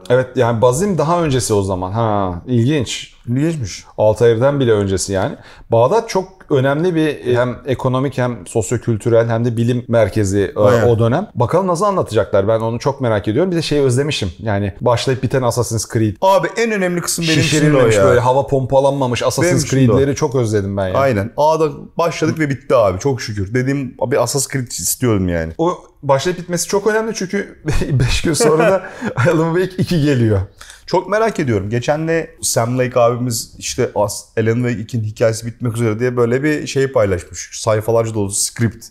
Evet 0.10 0.27
yani 0.36 0.62
Bazim 0.62 0.98
daha 0.98 1.24
öncesi 1.24 1.53
o 1.53 1.62
zaman. 1.62 1.91
Ha 1.91 2.41
ilginç. 2.48 3.13
İlginçmiş. 3.27 3.86
Altair'den 3.98 4.60
bile 4.60 4.72
öncesi 4.72 5.13
yani. 5.13 5.36
Bağdat 5.72 6.10
çok 6.10 6.27
önemli 6.51 6.96
bir 6.96 7.36
hem 7.36 7.58
ekonomik 7.65 8.18
hem 8.18 8.48
sosyokültürel 8.48 9.29
hem 9.29 9.46
de 9.46 9.58
bilim 9.58 9.86
merkezi 9.88 10.53
e, 10.56 10.60
Aynen. 10.60 10.88
o 10.88 11.00
dönem. 11.00 11.27
Bakalım 11.36 11.68
nasıl 11.68 11.86
anlatacaklar 11.86 12.48
ben 12.48 12.60
onu 12.60 12.79
çok 12.79 13.01
merak 13.01 13.27
ediyorum. 13.27 13.52
Bir 13.52 13.56
de 13.56 13.62
şeyi 13.62 13.82
özlemişim 13.82 14.32
yani 14.39 14.73
başlayıp 14.82 15.23
biten 15.23 15.41
Assassin's 15.41 15.93
Creed. 15.93 16.15
Abi 16.21 16.47
en 16.58 16.71
önemli 16.71 17.02
kısım 17.02 17.26
benim 17.30 17.39
için 17.39 17.73
o 17.73 17.88
ya. 17.88 18.04
böyle 18.06 18.19
hava 18.19 18.47
pompalanmamış 18.47 19.21
Benim 19.21 19.28
Assassin's 19.28 19.65
o. 19.65 19.67
Creed'leri 19.67 20.15
çok 20.15 20.36
özledim 20.36 20.78
ben 20.78 20.88
yani. 20.88 20.97
Aynen. 20.97 21.32
A'da 21.38 21.69
başladık 21.97 22.39
ve 22.39 22.50
bitti 22.50 22.76
abi. 22.76 23.00
Çok 23.00 23.21
şükür. 23.21 23.54
Dediğim 23.54 23.95
bir 24.08 24.23
Assassin's 24.23 24.54
Creed 24.54 24.67
istiyorum 24.71 25.30
yani. 25.30 25.54
O 25.58 25.78
başlayıp 26.04 26.39
bitmesi 26.39 26.67
çok 26.67 26.88
önemli 26.88 27.13
çünkü 27.15 27.60
5 27.91 28.21
gün 28.21 28.34
sonra 28.34 28.71
da 28.71 28.84
Alan 29.32 29.56
Wake 29.56 29.84
2 29.84 30.02
geliyor. 30.02 30.41
Çok 30.89 31.10
merak 31.10 31.39
ediyorum. 31.39 31.69
Geçen 31.69 32.08
de 32.08 32.36
Sam 32.41 32.78
Lake 32.78 32.99
abimiz 32.99 33.54
işte 33.58 33.91
Alan 33.95 34.23
Wake 34.38 34.97
2'nin 34.97 35.04
hikayesi 35.04 35.45
bitmek 35.45 35.75
üzere 35.75 35.99
diye 35.99 36.17
böyle 36.17 36.43
bir 36.43 36.67
şey 36.67 36.88
paylaşmış. 36.88 37.49
Sayfalarca 37.54 38.13
dolusu 38.13 38.41
script. 38.41 38.86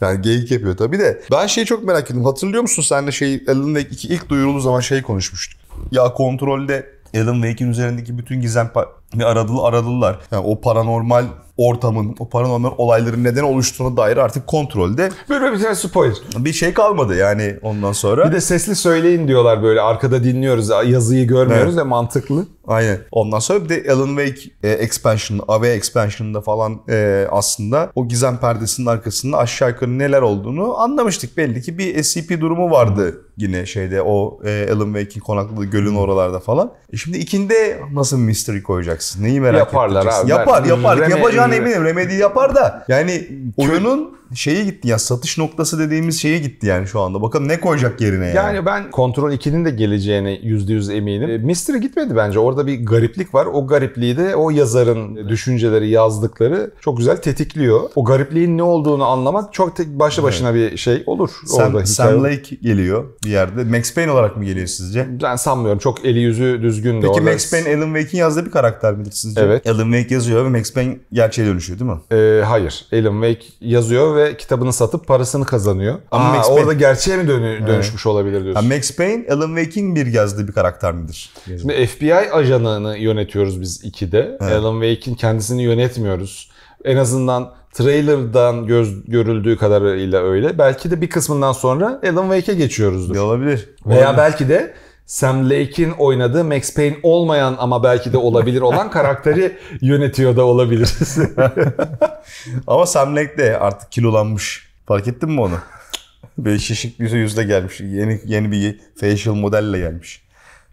Yani 0.00 0.22
geyik 0.22 0.50
yapıyor 0.50 0.76
tabii 0.76 0.98
de. 0.98 1.22
Ben 1.32 1.46
şeyi 1.46 1.66
çok 1.66 1.84
merak 1.84 2.10
ettim. 2.10 2.24
Hatırlıyor 2.24 2.62
musun 2.62 2.82
sen 2.82 3.06
de 3.06 3.12
şey 3.12 3.44
Alan 3.48 3.74
Wake 3.74 3.88
2 3.88 4.08
ilk 4.08 4.28
duyurulduğu 4.28 4.60
zaman 4.60 4.80
şey 4.80 5.02
konuşmuştuk. 5.02 5.60
Ya 5.92 6.12
kontrolde 6.12 6.90
Alan 7.14 7.42
Wake'in 7.42 7.70
üzerindeki 7.70 8.18
bütün 8.18 8.40
gizem 8.40 8.70
bir 9.14 9.24
aradılı 9.24 9.62
aradılar. 9.62 10.18
Yani 10.30 10.46
o 10.46 10.60
paranormal 10.60 11.24
ortamın, 11.56 12.16
o 12.18 12.28
paranormal 12.28 12.70
olayların 12.78 13.24
neden 13.24 13.42
oluştuğuna 13.42 13.96
dair 13.96 14.16
artık 14.16 14.46
kontrolde 14.46 15.08
Böyle 15.28 15.52
bir 15.52 15.62
tane 15.62 15.74
spoiler. 15.74 16.16
bir 16.38 16.52
şey 16.52 16.74
kalmadı 16.74 17.16
yani 17.16 17.56
ondan 17.62 17.92
sonra. 17.92 18.26
Bir 18.28 18.32
de 18.32 18.40
sesli 18.40 18.76
söyleyin 18.76 19.28
diyorlar 19.28 19.62
böyle 19.62 19.80
arkada 19.80 20.24
dinliyoruz 20.24 20.68
yazıyı 20.68 21.26
görmüyoruz 21.26 21.74
Evet. 21.74 21.84
ve 21.84 21.88
mantıklı. 21.88 22.46
Aynen. 22.66 22.98
Ondan 23.12 23.38
sonra 23.38 23.64
bir 23.64 23.68
de 23.68 23.92
Alan 23.92 24.16
Wake 24.16 24.50
e, 24.62 24.70
expansion, 24.70 25.40
AV 25.48 25.62
expansion'da 25.64 26.40
falan 26.40 26.80
e, 26.88 27.26
aslında 27.30 27.90
o 27.94 28.08
gizem 28.08 28.36
perdesinin 28.36 28.86
arkasında 28.86 29.38
aşağı 29.38 29.68
yukarı 29.70 29.98
neler 29.98 30.22
olduğunu 30.22 30.78
anlamıştık. 30.78 31.36
Belli 31.36 31.62
ki 31.62 31.78
bir 31.78 32.02
SCP 32.02 32.40
durumu 32.40 32.70
vardı 32.70 33.20
yine 33.36 33.66
şeyde 33.66 34.02
o 34.02 34.40
e, 34.44 34.68
Alan 34.72 34.84
Wake'in 34.94 35.20
konakladığı 35.20 35.64
gölün 35.64 35.94
oralarda 35.96 36.40
falan. 36.40 36.72
E 36.92 36.96
şimdi 36.96 37.18
ikinde 37.18 37.80
nasıl 37.92 38.18
mystery 38.18 38.62
koyacaksın? 38.62 39.01
Neyi 39.20 39.40
merak 39.40 39.58
Yaparlar 39.58 40.00
edeceksin? 40.02 40.24
abi. 40.24 40.30
Yapar, 40.30 40.64
yapar. 40.64 40.98
Reme- 40.98 41.10
Yapacağına 41.10 41.54
eminim. 41.54 41.84
Remedy 41.84 42.14
yapar 42.14 42.54
da. 42.54 42.84
Yani 42.88 43.28
oyunun 43.56 44.22
şeyi 44.34 44.64
gitti 44.64 44.88
ya 44.88 44.98
satış 44.98 45.38
noktası 45.38 45.78
dediğimiz 45.78 46.20
şeye 46.20 46.38
gitti 46.38 46.66
yani 46.66 46.86
şu 46.86 47.00
anda. 47.00 47.22
Bakalım 47.22 47.48
ne 47.48 47.60
koyacak 47.60 48.00
yerine 48.00 48.26
yani. 48.26 48.36
Yani 48.36 48.66
ben 48.66 48.90
Kontrol 48.90 49.32
2'nin 49.32 49.64
de 49.64 49.70
geleceğine 49.70 50.34
%100 50.34 50.92
eminim. 50.92 51.30
E, 51.30 51.38
Mystery 51.38 51.78
gitmedi 51.78 52.16
bence. 52.16 52.38
Orada 52.38 52.66
bir 52.66 52.86
gariplik 52.86 53.34
var. 53.34 53.46
O 53.52 53.66
garipliği 53.66 54.16
de 54.16 54.36
o 54.36 54.50
yazarın 54.50 55.28
düşünceleri, 55.28 55.88
yazdıkları 55.88 56.70
çok 56.80 56.98
güzel 56.98 57.16
tetikliyor. 57.16 57.80
O 57.94 58.04
garipliğin 58.04 58.58
ne 58.58 58.62
olduğunu 58.62 59.04
anlamak 59.04 59.52
çok 59.52 59.76
tek 59.76 59.88
başlı 59.88 60.22
başına 60.22 60.54
bir 60.54 60.76
şey 60.76 61.02
olur. 61.06 61.30
Sam, 61.46 61.74
orada 61.74 61.86
Sam 61.86 62.08
hikaye. 62.08 62.36
Lake 62.36 62.56
geliyor 62.62 63.04
bir 63.24 63.30
yerde. 63.30 63.64
Max 63.64 63.94
Payne 63.94 64.10
olarak 64.10 64.36
mı 64.36 64.44
geliyor 64.44 64.66
sizce? 64.66 65.06
Ben 65.22 65.36
sanmıyorum. 65.36 65.78
Çok 65.78 66.04
eli 66.04 66.18
yüzü 66.18 66.58
düzgün 66.62 66.96
de 67.02 67.06
Peki 67.06 67.20
orada. 67.20 67.30
Max 67.30 67.50
Payne 67.50 67.76
Alan 67.76 67.94
Wake'in 67.94 68.20
yazdığı 68.20 68.46
bir 68.46 68.50
karakter 68.50 68.91
midir 68.92 69.10
sizce? 69.12 69.40
Evet. 69.40 69.66
Alan 69.66 69.92
Wake 69.92 70.14
yazıyor 70.14 70.44
ve 70.44 70.48
Max 70.58 70.72
Payne 70.72 70.98
gerçeğe 71.12 71.46
dönüşüyor 71.48 71.78
değil 71.78 71.90
mi? 71.90 71.98
Ee, 72.12 72.44
hayır. 72.44 72.86
Alan 72.92 73.22
Wake 73.22 73.46
yazıyor 73.60 74.16
ve 74.16 74.36
kitabını 74.36 74.72
satıp 74.72 75.06
parasını 75.06 75.44
kazanıyor. 75.44 75.94
Ama 76.10 76.24
Ama 76.24 76.36
Max 76.36 76.46
Payne- 76.46 76.60
orada 76.60 76.72
gerçeğe 76.72 77.16
mi 77.16 77.28
dönü- 77.28 77.66
dönüşmüş 77.66 78.06
olabilir 78.06 78.44
diyorsun? 78.44 78.68
Ha, 78.68 78.74
Max 78.74 78.96
Payne 78.96 79.26
Alan 79.30 79.56
Wake'in 79.56 79.96
bir 79.96 80.06
yazdığı 80.06 80.48
bir 80.48 80.52
karakter 80.52 80.92
midir? 80.94 81.30
Şimdi 81.46 81.86
FBI 81.86 82.14
ajanını 82.14 82.96
yönetiyoruz 82.98 83.60
biz 83.60 83.84
ikide. 83.84 84.36
Alan 84.40 84.80
Wake'in 84.82 85.14
kendisini 85.14 85.62
yönetmiyoruz. 85.62 86.50
En 86.84 86.96
azından 86.96 87.52
trailer'dan 87.72 88.66
göz 88.66 89.04
görüldüğü 89.04 89.56
kadarıyla 89.56 90.22
öyle. 90.22 90.58
Belki 90.58 90.90
de 90.90 91.00
bir 91.00 91.10
kısmından 91.10 91.52
sonra 91.52 92.00
Alan 92.12 92.22
Wake'e 92.30 92.54
geçiyoruzdur. 92.54 93.14
Ne 93.14 93.20
olabilir? 93.20 93.68
Veya 93.86 94.16
belki 94.16 94.48
de 94.48 94.74
Sam 95.06 95.50
Lake'in 95.50 95.90
oynadığı 95.90 96.44
Max 96.44 96.74
Payne 96.74 96.96
olmayan 97.02 97.56
ama 97.58 97.82
belki 97.82 98.12
de 98.12 98.18
olabilir 98.18 98.60
olan 98.60 98.90
karakteri 98.90 99.56
yönetiyor 99.80 100.36
da 100.36 100.44
olabiliriz. 100.44 101.18
Ama 102.66 102.86
Sam 102.86 103.16
Lake 103.16 103.38
de 103.38 103.58
artık 103.58 103.92
kilolanmış. 103.92 104.68
Fark 104.86 105.08
ettin 105.08 105.30
mi 105.30 105.40
onu? 105.40 105.58
Böyle 106.38 106.58
şişik 106.58 107.00
bir 107.00 107.10
yüzle 107.10 107.42
gelmiş. 107.42 107.80
Yeni 107.80 108.20
yeni 108.24 108.52
bir 108.52 108.80
facial 109.00 109.34
modelle 109.34 109.78
gelmiş. 109.78 110.21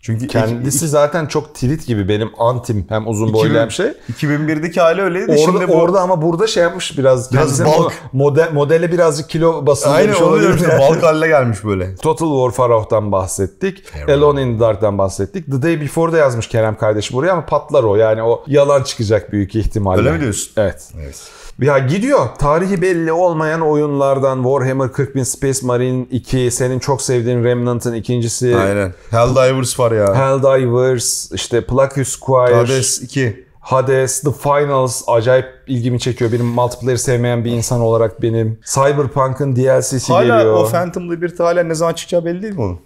Çünkü 0.02 0.28
Kendisi 0.28 0.88
zaten 0.88 1.26
çok 1.26 1.56
tirit 1.56 1.88
gibi 1.88 2.10
benim 2.10 2.30
antim 2.38 2.86
hem 2.90 3.08
uzun 3.08 3.34
boylu 3.34 3.60
hem 3.60 3.72
şey. 3.72 3.88
2001'deki 4.14 4.82
hali 4.82 5.02
öyleydi. 5.02 5.32
Orada, 5.32 5.38
Şimdi 5.38 5.68
bu... 5.68 5.74
orada 5.74 6.02
ama 6.02 6.22
burada 6.22 6.48
şey 6.48 6.64
yapmış 6.64 6.98
biraz. 6.98 7.34
Biraz 7.34 7.66
balk. 7.66 7.94
Model, 8.14 8.52
modele 8.54 8.92
birazcık 8.92 9.30
kilo 9.30 9.66
basındırmış 9.66 10.18
Aynen 10.18 10.22
olabilir. 10.22 10.56
işte. 10.56 10.80
Balk 10.80 11.04
haline 11.04 11.28
gelmiş 11.28 11.64
böyle. 11.64 11.96
Total 11.96 12.30
War 12.30 12.52
Pharaoh'tan 12.52 13.12
bahsettik. 13.12 13.84
Alone 14.08 14.42
in 14.42 14.54
the 14.54 14.60
Dark'tan 14.60 14.98
bahsettik. 14.98 15.46
The 15.46 15.62
Day 15.62 15.82
Before 15.82 16.12
da 16.12 16.18
yazmış 16.18 16.48
Kerem 16.48 16.78
kardeşim 16.78 17.18
buraya 17.18 17.32
ama 17.32 17.46
patlar 17.46 17.84
o. 17.84 17.96
Yani 17.96 18.24
o 18.24 18.44
yalan 18.48 18.84
çıkacak 18.84 19.32
büyük 19.32 19.56
ihtimalle. 19.56 20.00
Öyle 20.00 20.12
mi 20.12 20.22
diyorsun? 20.22 20.52
Evet. 20.58 20.88
Evet. 21.00 21.39
Ya 21.62 21.80
gidiyor. 21.80 22.28
Tarihi 22.40 22.82
belli 22.82 23.12
olmayan 23.12 23.62
oyunlardan 23.62 24.44
Warhammer 24.44 24.86
40.000 24.86 25.26
Space 25.26 25.60
Marine 25.64 26.06
2, 26.12 26.52
senin 26.52 26.80
çok 26.80 27.02
sevdiğin 27.02 27.44
Remnant'ın 27.44 27.94
ikincisi. 27.94 28.58
Aynen. 28.58 28.94
Helldivers 29.10 29.80
var 29.80 29.92
ya. 29.92 30.16
Helldivers, 30.16 31.32
işte 31.32 31.66
Plague 31.66 32.04
Squire, 32.06 32.56
Hades 32.56 33.02
2. 33.02 33.46
Hades, 33.60 34.22
The 34.22 34.32
Finals 34.32 35.04
acayip 35.08 35.46
ilgimi 35.68 36.00
çekiyor. 36.00 36.32
Benim 36.32 36.46
multiplayer'i 36.46 37.00
sevmeyen 37.00 37.46
bir 37.46 37.52
insan 37.52 37.82
olarak 37.82 38.22
benim. 38.22 38.60
Cyberpunk'ın 38.66 39.56
DLC'si 39.56 40.14
Hala 40.14 40.38
geliyor. 40.38 40.54
o 40.54 40.70
Phantom 40.70 41.12
Liberty 41.12 41.44
hala 41.44 41.64
ne 41.64 41.76
zaman 41.76 41.94
çıkacağı 41.94 42.26
belli 42.26 42.42
değil 42.42 42.54
mi 42.54 42.62
onun? 42.62 42.80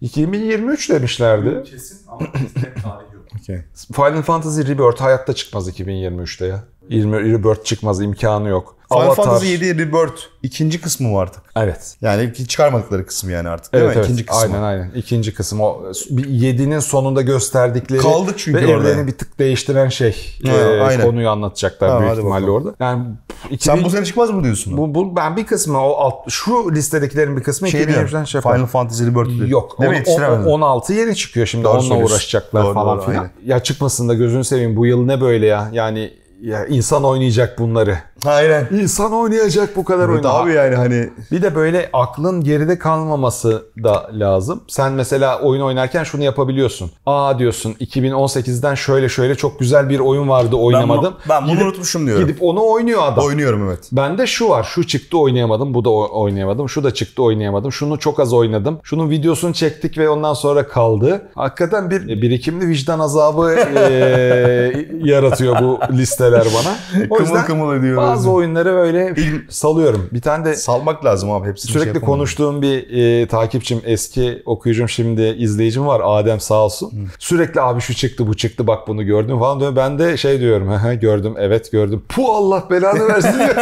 2023 0.00 0.90
demişlerdi. 0.90 1.62
Kesin 1.70 1.98
ama 2.08 2.20
net 2.20 2.82
tarihi 2.82 3.14
yok. 3.14 3.24
Okay. 3.42 3.62
Final 3.92 4.22
Fantasy 4.22 4.60
Rebirth 4.60 5.00
hayatta 5.00 5.32
çıkmaz 5.32 5.68
2023'te 5.68 6.46
ya. 6.46 6.64
20 6.90 7.20
Rebirth 7.32 7.64
çıkmaz 7.64 8.02
imkanı 8.02 8.48
yok. 8.48 8.76
Final 8.92 9.02
Avatar. 9.02 9.24
Fantasy 9.24 9.46
7 9.52 9.78
Rebirth 9.78 10.20
ikinci 10.42 10.80
kısmı 10.80 11.08
mı 11.08 11.18
artık? 11.18 11.42
Evet. 11.56 11.96
Yani 12.00 12.34
çıkarmadıkları 12.48 13.06
kısmı 13.06 13.32
yani 13.32 13.48
artık 13.48 13.72
değil 13.72 13.84
Evet, 13.84 13.96
mi? 13.96 13.98
evet. 14.00 14.06
İkinci 14.08 14.26
kısmı. 14.26 14.42
Aynen 14.42 14.62
aynen. 14.62 14.90
İkinci 14.94 15.34
kısım 15.34 15.60
o 15.60 15.82
7'nin 16.10 16.78
sonunda 16.78 17.22
gösterdikleri 17.22 18.00
Kaldık 18.00 18.34
çünkü 18.38 18.66
ve 18.66 18.76
orada. 18.76 18.90
evreni 18.90 19.06
bir 19.06 19.12
tık 19.12 19.38
değiştiren 19.38 19.88
şey. 19.88 20.38
Ha, 20.46 20.52
Ee, 20.52 20.80
aynen. 20.80 21.06
konuyu 21.06 21.28
anlatacaklar 21.30 21.90
Ha, 21.90 22.00
büyük 22.00 22.12
ihtimalle 22.12 22.46
bakalım. 22.46 22.66
orada. 22.66 22.74
Yani 22.84 23.04
2000, 23.50 23.74
Sen 23.76 23.84
bu 23.84 23.90
sene 23.90 24.04
çıkmaz 24.04 24.30
mı 24.30 24.44
diyorsun? 24.44 24.76
bu, 24.76 24.94
bu- 24.94 25.16
ben 25.16 25.36
bir 25.36 25.46
kısmı 25.46 25.80
o 25.86 25.92
alt, 25.96 26.30
şu 26.30 26.72
listedekilerin 26.74 27.36
bir 27.36 27.42
kısmı 27.42 27.68
şey 27.68 27.80
2023'ten 27.80 28.08
diyorum. 28.10 28.26
şey 28.26 28.38
yaparım. 28.38 28.56
Final 28.56 28.66
Fantasy 28.66 29.04
Rebirth. 29.04 29.50
Yok. 29.50 29.80
Değil 29.80 29.90
mi? 29.90 29.94
on- 29.94 29.98
Yetiştiremedin. 29.98 30.42
on- 30.44 30.60
16 30.60 30.92
yeni 30.92 31.16
çıkıyor 31.16 31.46
şimdi. 31.46 31.64
Doğru 31.64 31.72
Onunla 31.72 31.82
söylüyorsun. 31.88 32.14
uğraşacaklar 32.14 32.64
Doğru, 32.64 32.74
falan 32.74 32.98
doğru, 32.98 33.04
filan. 33.06 33.18
aynen. 33.18 33.30
Ya 33.44 33.58
çıkmasın 33.60 34.08
da 34.08 34.14
gözünü 34.14 34.44
seveyim. 34.44 34.76
Bu 34.76 34.86
yıl 34.86 35.04
ne 35.04 35.20
böyle 35.20 35.46
ya? 35.46 35.68
Yani 35.72 36.12
ya 36.40 36.66
insan 36.66 37.04
oynayacak 37.04 37.58
bunları. 37.58 37.98
Aynen. 38.26 38.66
İnsan 38.72 39.12
oynayacak 39.12 39.76
bu 39.76 39.84
kadar 39.84 40.04
Evet 40.08 40.24
oyunu. 40.24 40.28
abi 40.28 40.52
yani 40.52 40.74
hani 40.74 41.10
Bir 41.32 41.42
de 41.42 41.54
böyle 41.54 41.90
aklın 41.92 42.44
geride 42.44 42.78
kalmaması 42.78 43.66
da 43.84 44.10
lazım. 44.12 44.60
Sen 44.68 44.92
mesela 44.92 45.40
oyun 45.40 45.62
oynarken 45.62 46.04
şunu 46.04 46.22
yapabiliyorsun. 46.22 46.90
Aa 47.06 47.38
diyorsun 47.38 47.72
2018'den 47.72 48.74
şöyle 48.74 49.08
şöyle 49.08 49.34
çok 49.34 49.58
güzel 49.60 49.88
bir 49.88 49.98
oyun 50.00 50.28
vardı 50.28 50.56
oynamadım. 50.56 51.14
ben 51.28 51.42
bunu 51.44 51.52
Gidip- 51.52 51.62
unutmuşum 51.64 52.06
diyorum. 52.06 52.26
Gidip 52.26 52.42
onu 52.42 52.66
oynuyor 52.70 53.02
adam. 53.04 53.24
oynuyorum 53.24 53.68
evet. 53.68 53.88
Bende 53.92 54.26
şu 54.26 54.48
var. 54.48 54.62
Şu 54.74 54.86
çıktı 54.86 55.18
oynayamadım. 55.18 55.74
Bu 55.74 55.84
da 55.84 55.90
o- 55.90 56.20
oynayamadım. 56.22 56.68
Şu 56.68 56.84
da 56.84 56.94
çıktı 56.94 57.22
oynayamadım. 57.22 57.72
Şunu 57.72 57.98
çok 57.98 58.20
az 58.20 58.32
oynadım. 58.32 58.78
Şunun 58.82 59.10
videosunu 59.10 59.52
çektik 59.52 59.98
ve 59.98 60.08
ondan 60.08 60.34
sonra 60.34 60.68
kaldı. 60.68 61.22
Hakikaten 61.34 61.90
bir 61.90 62.22
birikimli 62.22 62.68
vicdan 62.68 62.98
azabı 62.98 63.56
eee, 63.74 64.88
yaratıyor 65.10 65.56
bu 65.62 65.78
listeler 65.92 66.44
bana. 66.54 66.76
O 67.10 67.14
Kımıl 67.14 67.20
yüzden 67.30 67.44
kımıl 67.46 67.74
ediyor. 67.76 68.02
Bazı 68.16 68.30
oyunları 68.30 68.72
böyle 68.72 69.14
salıyorum. 69.48 70.08
Bir 70.12 70.20
tane 70.20 70.44
de 70.44 70.54
Salmak 70.54 71.04
lazım 71.04 71.30
abi 71.30 71.48
hepsini 71.48 71.72
Sürekli 71.72 71.92
şey 71.92 72.00
konuştuğum 72.00 72.62
bir 72.62 72.90
e, 73.22 73.26
takipçim, 73.28 73.80
eski 73.84 74.42
okuyucum 74.46 74.88
şimdi 74.88 75.22
izleyicim 75.22 75.86
var. 75.86 76.02
Adem 76.04 76.40
sağ 76.40 76.54
olsun. 76.64 76.92
Sürekli 77.18 77.60
abi 77.60 77.80
şu 77.80 77.94
çıktı, 77.94 78.26
bu 78.26 78.36
çıktı, 78.36 78.66
bak 78.66 78.88
bunu 78.88 79.04
gördüm 79.04 79.38
falan 79.38 79.60
diyor. 79.60 79.76
Ben 79.76 79.98
de 79.98 80.16
şey 80.16 80.40
diyorum, 80.40 80.68
"Hı 80.72 80.74
hı, 80.76 80.94
gördüm, 80.94 81.34
evet 81.38 81.72
gördüm. 81.72 82.02
Pu 82.08 82.32
Allah 82.32 82.64
belanı 82.70 83.08
versin 83.08 83.34
diyor. 83.38 83.56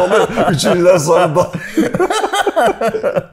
Dolu. 0.00 0.50
Üçüncüden 0.52 0.98
sonra 0.98 1.36
da. 1.36 1.50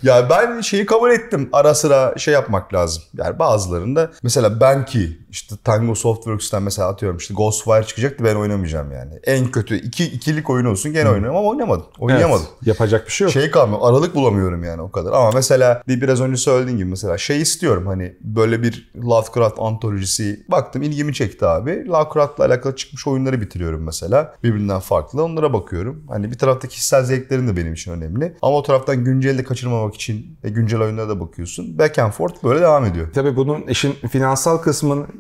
Ya 0.04 0.30
ben 0.30 0.62
şeyi 0.62 0.86
kabul 0.86 1.12
ettim. 1.12 1.50
Ara 1.54 1.74
sıra 1.74 2.14
şey 2.18 2.34
yapmak 2.34 2.74
lazım. 2.74 3.04
Yani 3.18 3.40
bazılarında 3.40 4.12
mesela 4.24 4.60
ben 4.62 4.86
ki 4.86 5.18
işte 5.34 5.56
Tango 5.64 5.96
Softworks'ten 5.96 6.64
mesela 6.64 6.88
atıyorum 6.88 7.18
işte 7.18 7.34
Ghostwire 7.34 7.84
çıkacaktı 7.84 8.24
ben 8.24 8.36
oynamayacağım 8.36 8.92
yani. 8.92 9.14
En 9.24 9.52
kötü 9.52 9.76
iki 9.76 10.06
ikilik 10.06 10.50
oyun 10.50 10.66
olsun 10.66 10.94
gene 10.94 11.10
oynarım 11.10 11.36
ama 11.36 11.50
oynamadım. 11.50 11.86
Oynayamadım. 12.00 12.46
Evet, 12.58 12.68
yapacak 12.68 13.08
bir 13.08 13.12
şey 13.12 13.26
yok. 13.26 13.34
Şey 13.34 13.52
kalmıyor. 13.52 13.80
Aralık 13.84 14.16
bulamıyorum 14.16 14.64
yani 14.64 14.82
o 14.82 14.92
kadar. 14.92 15.12
Ama 15.12 15.32
mesela 15.32 15.84
bir 15.88 16.02
biraz 16.02 16.22
önce 16.22 16.38
söylediğin 16.38 16.78
gibi 16.78 16.90
mesela 16.90 17.18
şey 17.18 17.42
istiyorum 17.42 17.88
hani 17.88 18.18
böyle 18.22 18.64
bir 18.64 18.92
Lovecraft 18.96 19.60
antolojisi 19.60 20.46
baktım 20.52 20.82
ilgimi 20.82 21.14
çekti 21.14 21.46
abi. 21.46 21.88
Lovecraft'la 21.88 22.46
alakalı 22.46 22.76
çıkmış 22.76 23.08
oyunları 23.08 23.42
bitiriyorum 23.42 23.84
mesela. 23.84 24.36
Birbirinden 24.44 24.80
farklı. 24.80 25.24
Onlara 25.24 25.54
bakıyorum. 25.54 26.04
Hani 26.10 26.32
bir 26.32 26.38
tarafta 26.38 26.68
kişisel 26.68 27.04
zevklerin 27.04 27.48
de 27.48 27.58
benim 27.58 27.74
için 27.74 27.92
önemli. 27.92 28.38
Ama 28.42 28.58
o 28.58 28.64
taraftan 28.64 29.04
günceli 29.04 29.38
de 29.38 29.44
kaçırmamak 29.44 29.96
için 29.96 30.38
güncel 30.44 30.82
oyunlara 30.82 31.10
da 31.10 31.20
bakıyorsun. 31.20 31.80
Back 31.80 32.00
and 32.00 32.12
forth 32.12 32.44
böyle 32.44 32.62
devam 32.62 32.86
ediyor. 32.86 33.08
Tabii 33.14 33.36
bunun 33.36 33.62
işin 33.62 33.94
finansal 33.94 34.58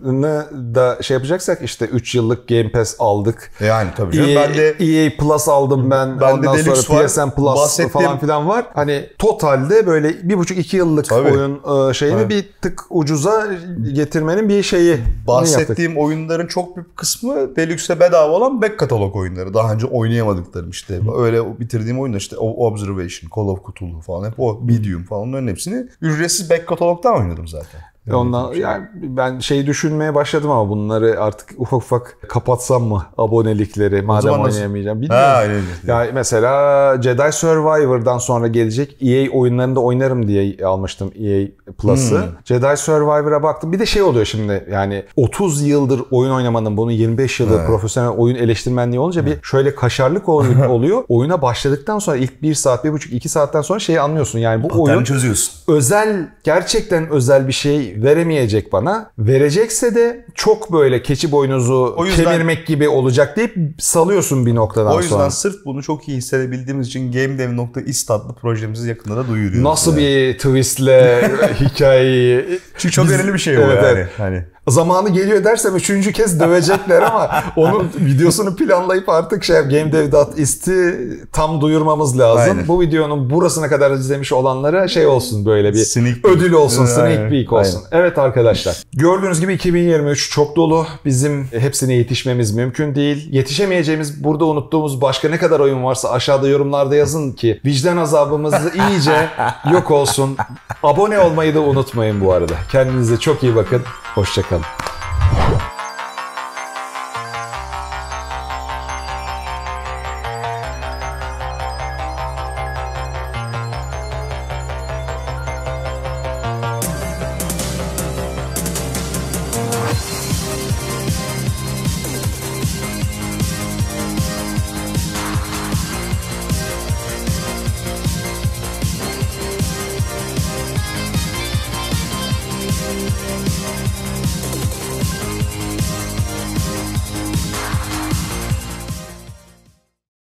kısmını 0.07 0.47
da 0.75 0.97
şey 1.01 1.15
yapacaksak 1.15 1.61
işte 1.61 1.85
3 1.85 2.15
yıllık 2.15 2.47
Game 2.47 2.71
Pass 2.71 2.95
aldık. 2.99 3.51
Yani 3.59 3.89
tabii 3.97 4.15
canım. 4.15 4.29
EA, 4.29 4.35
ben 4.49 4.53
de 4.57 4.69
EA 4.69 5.11
Plus 5.17 5.47
aldım 5.47 5.91
ben. 5.91 6.21
Ben 6.21 6.29
de 6.29 6.33
Ondan 6.33 6.57
Deluxe 6.57 6.75
sonra 6.81 6.99
var. 6.99 7.07
PSN 7.07 7.29
Plus 7.29 7.45
Bahsettiğim- 7.57 7.89
falan 7.89 8.19
filan 8.19 8.47
var. 8.47 8.65
Hani 8.73 9.09
totalde 9.19 9.87
böyle 9.87 10.29
bir 10.29 10.37
buçuk 10.37 10.57
iki 10.57 10.77
yıllık 10.77 11.09
Tabii. 11.09 11.29
oyun 11.31 11.89
e, 11.89 11.93
şeyini 11.93 12.21
Tabii. 12.21 12.29
bir 12.35 12.49
tık 12.61 12.81
ucuza 12.89 13.47
getirmenin 13.93 14.49
bir 14.49 14.63
şeyi. 14.63 14.89
Yaptık. 14.89 15.27
bahsettiğim 15.27 15.97
oyunların 15.97 16.47
çok 16.47 16.75
büyük 16.75 16.97
kısmı 16.97 17.55
Deluxe'e 17.55 17.99
bedava 17.99 18.31
olan 18.31 18.61
back 18.61 18.79
katalog 18.79 19.15
oyunları. 19.15 19.53
Daha 19.53 19.73
önce 19.73 19.87
oynayamadıklarım 19.87 20.69
işte. 20.69 20.99
Öyle 21.17 21.59
bitirdiğim 21.59 21.99
oyunlar 22.01 22.17
işte 22.19 22.37
Observation, 22.37 23.29
Call 23.35 23.47
of 23.47 23.59
Cthulhu 23.65 24.01
falan 24.01 24.27
hep 24.31 24.39
o 24.39 24.59
Medium 24.63 25.03
falan 25.03 25.27
onların 25.27 25.47
hepsini 25.47 25.85
ücretsiz 26.01 26.49
back 26.49 26.67
katalogdan 26.67 27.19
oynadım 27.19 27.47
zaten. 27.47 27.81
Ondan 28.11 28.53
yani 28.53 28.85
ben 28.95 29.39
şey 29.39 29.67
düşünmeye 29.67 30.15
başladım 30.15 30.51
ama 30.51 30.69
bunları 30.69 31.15
artık 31.21 31.49
ufak 31.57 31.73
ufak 31.83 32.17
kapatsam 32.29 32.83
mı 32.83 33.05
abonelikleri 33.17 34.01
madem 34.01 34.31
oynayamayacağım 34.33 35.01
bilmiyorum. 35.01 35.25
Ha 35.27 35.43
öyle. 35.43 35.57
Ya 35.87 36.07
mesela 36.13 37.01
Jedi 37.01 37.31
Survivor'dan 37.31 38.17
sonra 38.17 38.47
gelecek 38.47 38.97
EA 39.01 39.31
oyunlarında 39.31 39.79
oynarım 39.79 40.27
diye 40.27 40.65
almıştım 40.65 41.11
EA 41.19 41.47
Plus'ı. 41.77 42.15
Hmm. 42.21 42.27
Jedi 42.45 42.77
Survivor'a 42.77 43.43
baktım. 43.43 43.71
Bir 43.71 43.79
de 43.79 43.85
şey 43.85 44.01
oluyor 44.01 44.25
şimdi 44.25 44.67
yani 44.71 45.03
30 45.15 45.61
yıldır 45.61 46.01
oyun 46.11 46.31
oynamanın 46.31 46.77
bunu 46.77 46.91
25 46.91 47.39
yıldır 47.39 47.55
Evet. 47.57 47.67
profesyonel 47.67 48.09
oyun 48.09 48.35
eleştirmenliği 48.35 48.99
olunca 48.99 49.25
bir 49.25 49.37
şöyle 49.43 49.75
kaşarlık 49.75 50.29
ol- 50.29 50.45
oluyor. 50.69 51.03
Oyuna 51.09 51.41
başladıktan 51.41 51.99
sonra 51.99 52.17
ilk 52.17 52.41
1 52.41 52.53
saat, 52.53 52.85
1,5 52.85 53.09
2 53.11 53.29
saatten 53.29 53.61
sonra 53.61 53.79
şeyi 53.79 54.01
anlıyorsun. 54.01 54.39
Yani 54.39 54.63
bu 54.63 54.81
oyun 54.83 54.93
Oyun 54.95 55.03
çözüyorsun. 55.03 55.53
özel 55.73 56.27
gerçekten 56.43 57.09
özel 57.09 57.47
bir 57.47 57.53
şey 57.53 57.92
veremeyecek 57.97 58.73
bana. 58.73 59.11
Verecekse 59.19 59.95
de 59.95 60.25
çok 60.35 60.73
böyle 60.73 61.01
keçi 61.03 61.31
boynuzu 61.31 61.93
O 61.97 62.05
yüzden- 62.05 62.23
kemirmek 62.23 62.67
gibi 62.67 62.89
olacak 62.89 63.37
deyip 63.37 63.55
salıyorsun 63.79 64.45
bir 64.45 64.55
noktadan 64.55 64.93
O 64.95 65.01
yüzden 65.01 65.15
sonra. 65.15 65.31
sırf 65.31 65.55
bunu 65.65 65.83
çok 65.83 66.07
iyi 66.07 66.17
hissedebildiğimiz 66.17 66.87
için 66.87 67.11
GameDev.is 67.11 68.11
adlı 68.11 68.35
projemizi 68.35 68.89
yakında 68.89 69.17
da 69.17 69.27
duyuruyoruz. 69.27 69.59
Nasıl 69.63 69.97
yani. 69.97 70.01
bir 70.31 70.37
twistle 70.37 71.31
hikayeyi 71.59 72.59
Çünkü 72.77 72.93
çok 72.95 73.09
önemli 73.11 73.33
bir 73.33 73.39
şey 73.39 73.57
bu 73.57 73.61
Evet, 73.61 73.75
yani. 73.83 73.87
evet. 73.93 74.09
Hani 74.17 74.43
zamanı 74.67 75.09
geliyor 75.09 75.43
dersem 75.43 75.75
üçüncü 75.75 76.13
kez 76.13 76.39
dövecekler 76.39 77.01
ama 77.01 77.43
onun 77.55 77.89
videosunu 77.99 78.55
planlayıp 78.55 79.09
artık 79.09 79.43
şey 79.43 79.55
gamedev.ist'i 79.55 80.99
tam 81.31 81.61
duyurmamız 81.61 82.19
lazım. 82.19 82.51
Aynen. 82.51 82.67
Bu 82.67 82.81
videonun 82.81 83.29
burasına 83.29 83.69
kadar 83.69 83.91
izlemiş 83.91 84.33
olanlara 84.33 84.87
şey 84.87 85.07
olsun 85.07 85.45
böyle 85.45 85.73
bir 85.73 85.77
Sneak 85.77 86.17
ödül 86.23 86.53
olsun, 86.53 86.85
sneak 86.85 87.07
Aynen, 87.07 87.29
peek 87.29 87.53
olsun. 87.53 87.81
Evet 87.91 88.17
arkadaşlar. 88.17 88.83
Gördüğünüz 88.93 89.39
gibi 89.39 89.53
2023 89.53 90.31
çok 90.31 90.55
dolu. 90.55 90.85
Bizim 91.05 91.47
hepsine 91.51 91.93
yetişmemiz 91.93 92.51
mümkün 92.51 92.95
değil. 92.95 93.33
Yetişemeyeceğimiz, 93.33 94.23
burada 94.23 94.45
unuttuğumuz 94.45 95.01
başka 95.01 95.29
ne 95.29 95.37
kadar 95.37 95.59
oyun 95.59 95.83
varsa 95.83 96.09
aşağıda 96.11 96.47
yorumlarda 96.47 96.95
yazın 96.95 97.31
ki 97.31 97.61
vicdan 97.65 97.97
azabımız 97.97 98.53
iyice 98.75 99.29
yok 99.73 99.91
olsun. 99.91 100.37
Abone 100.83 101.19
olmayı 101.19 101.55
da 101.55 101.61
unutmayın 101.61 102.21
bu 102.21 102.33
arada. 102.33 102.53
Kendinize 102.71 103.19
çok 103.19 103.43
iyi 103.43 103.55
bakın. 103.55 103.81
Hoşçakalın. 104.15 104.65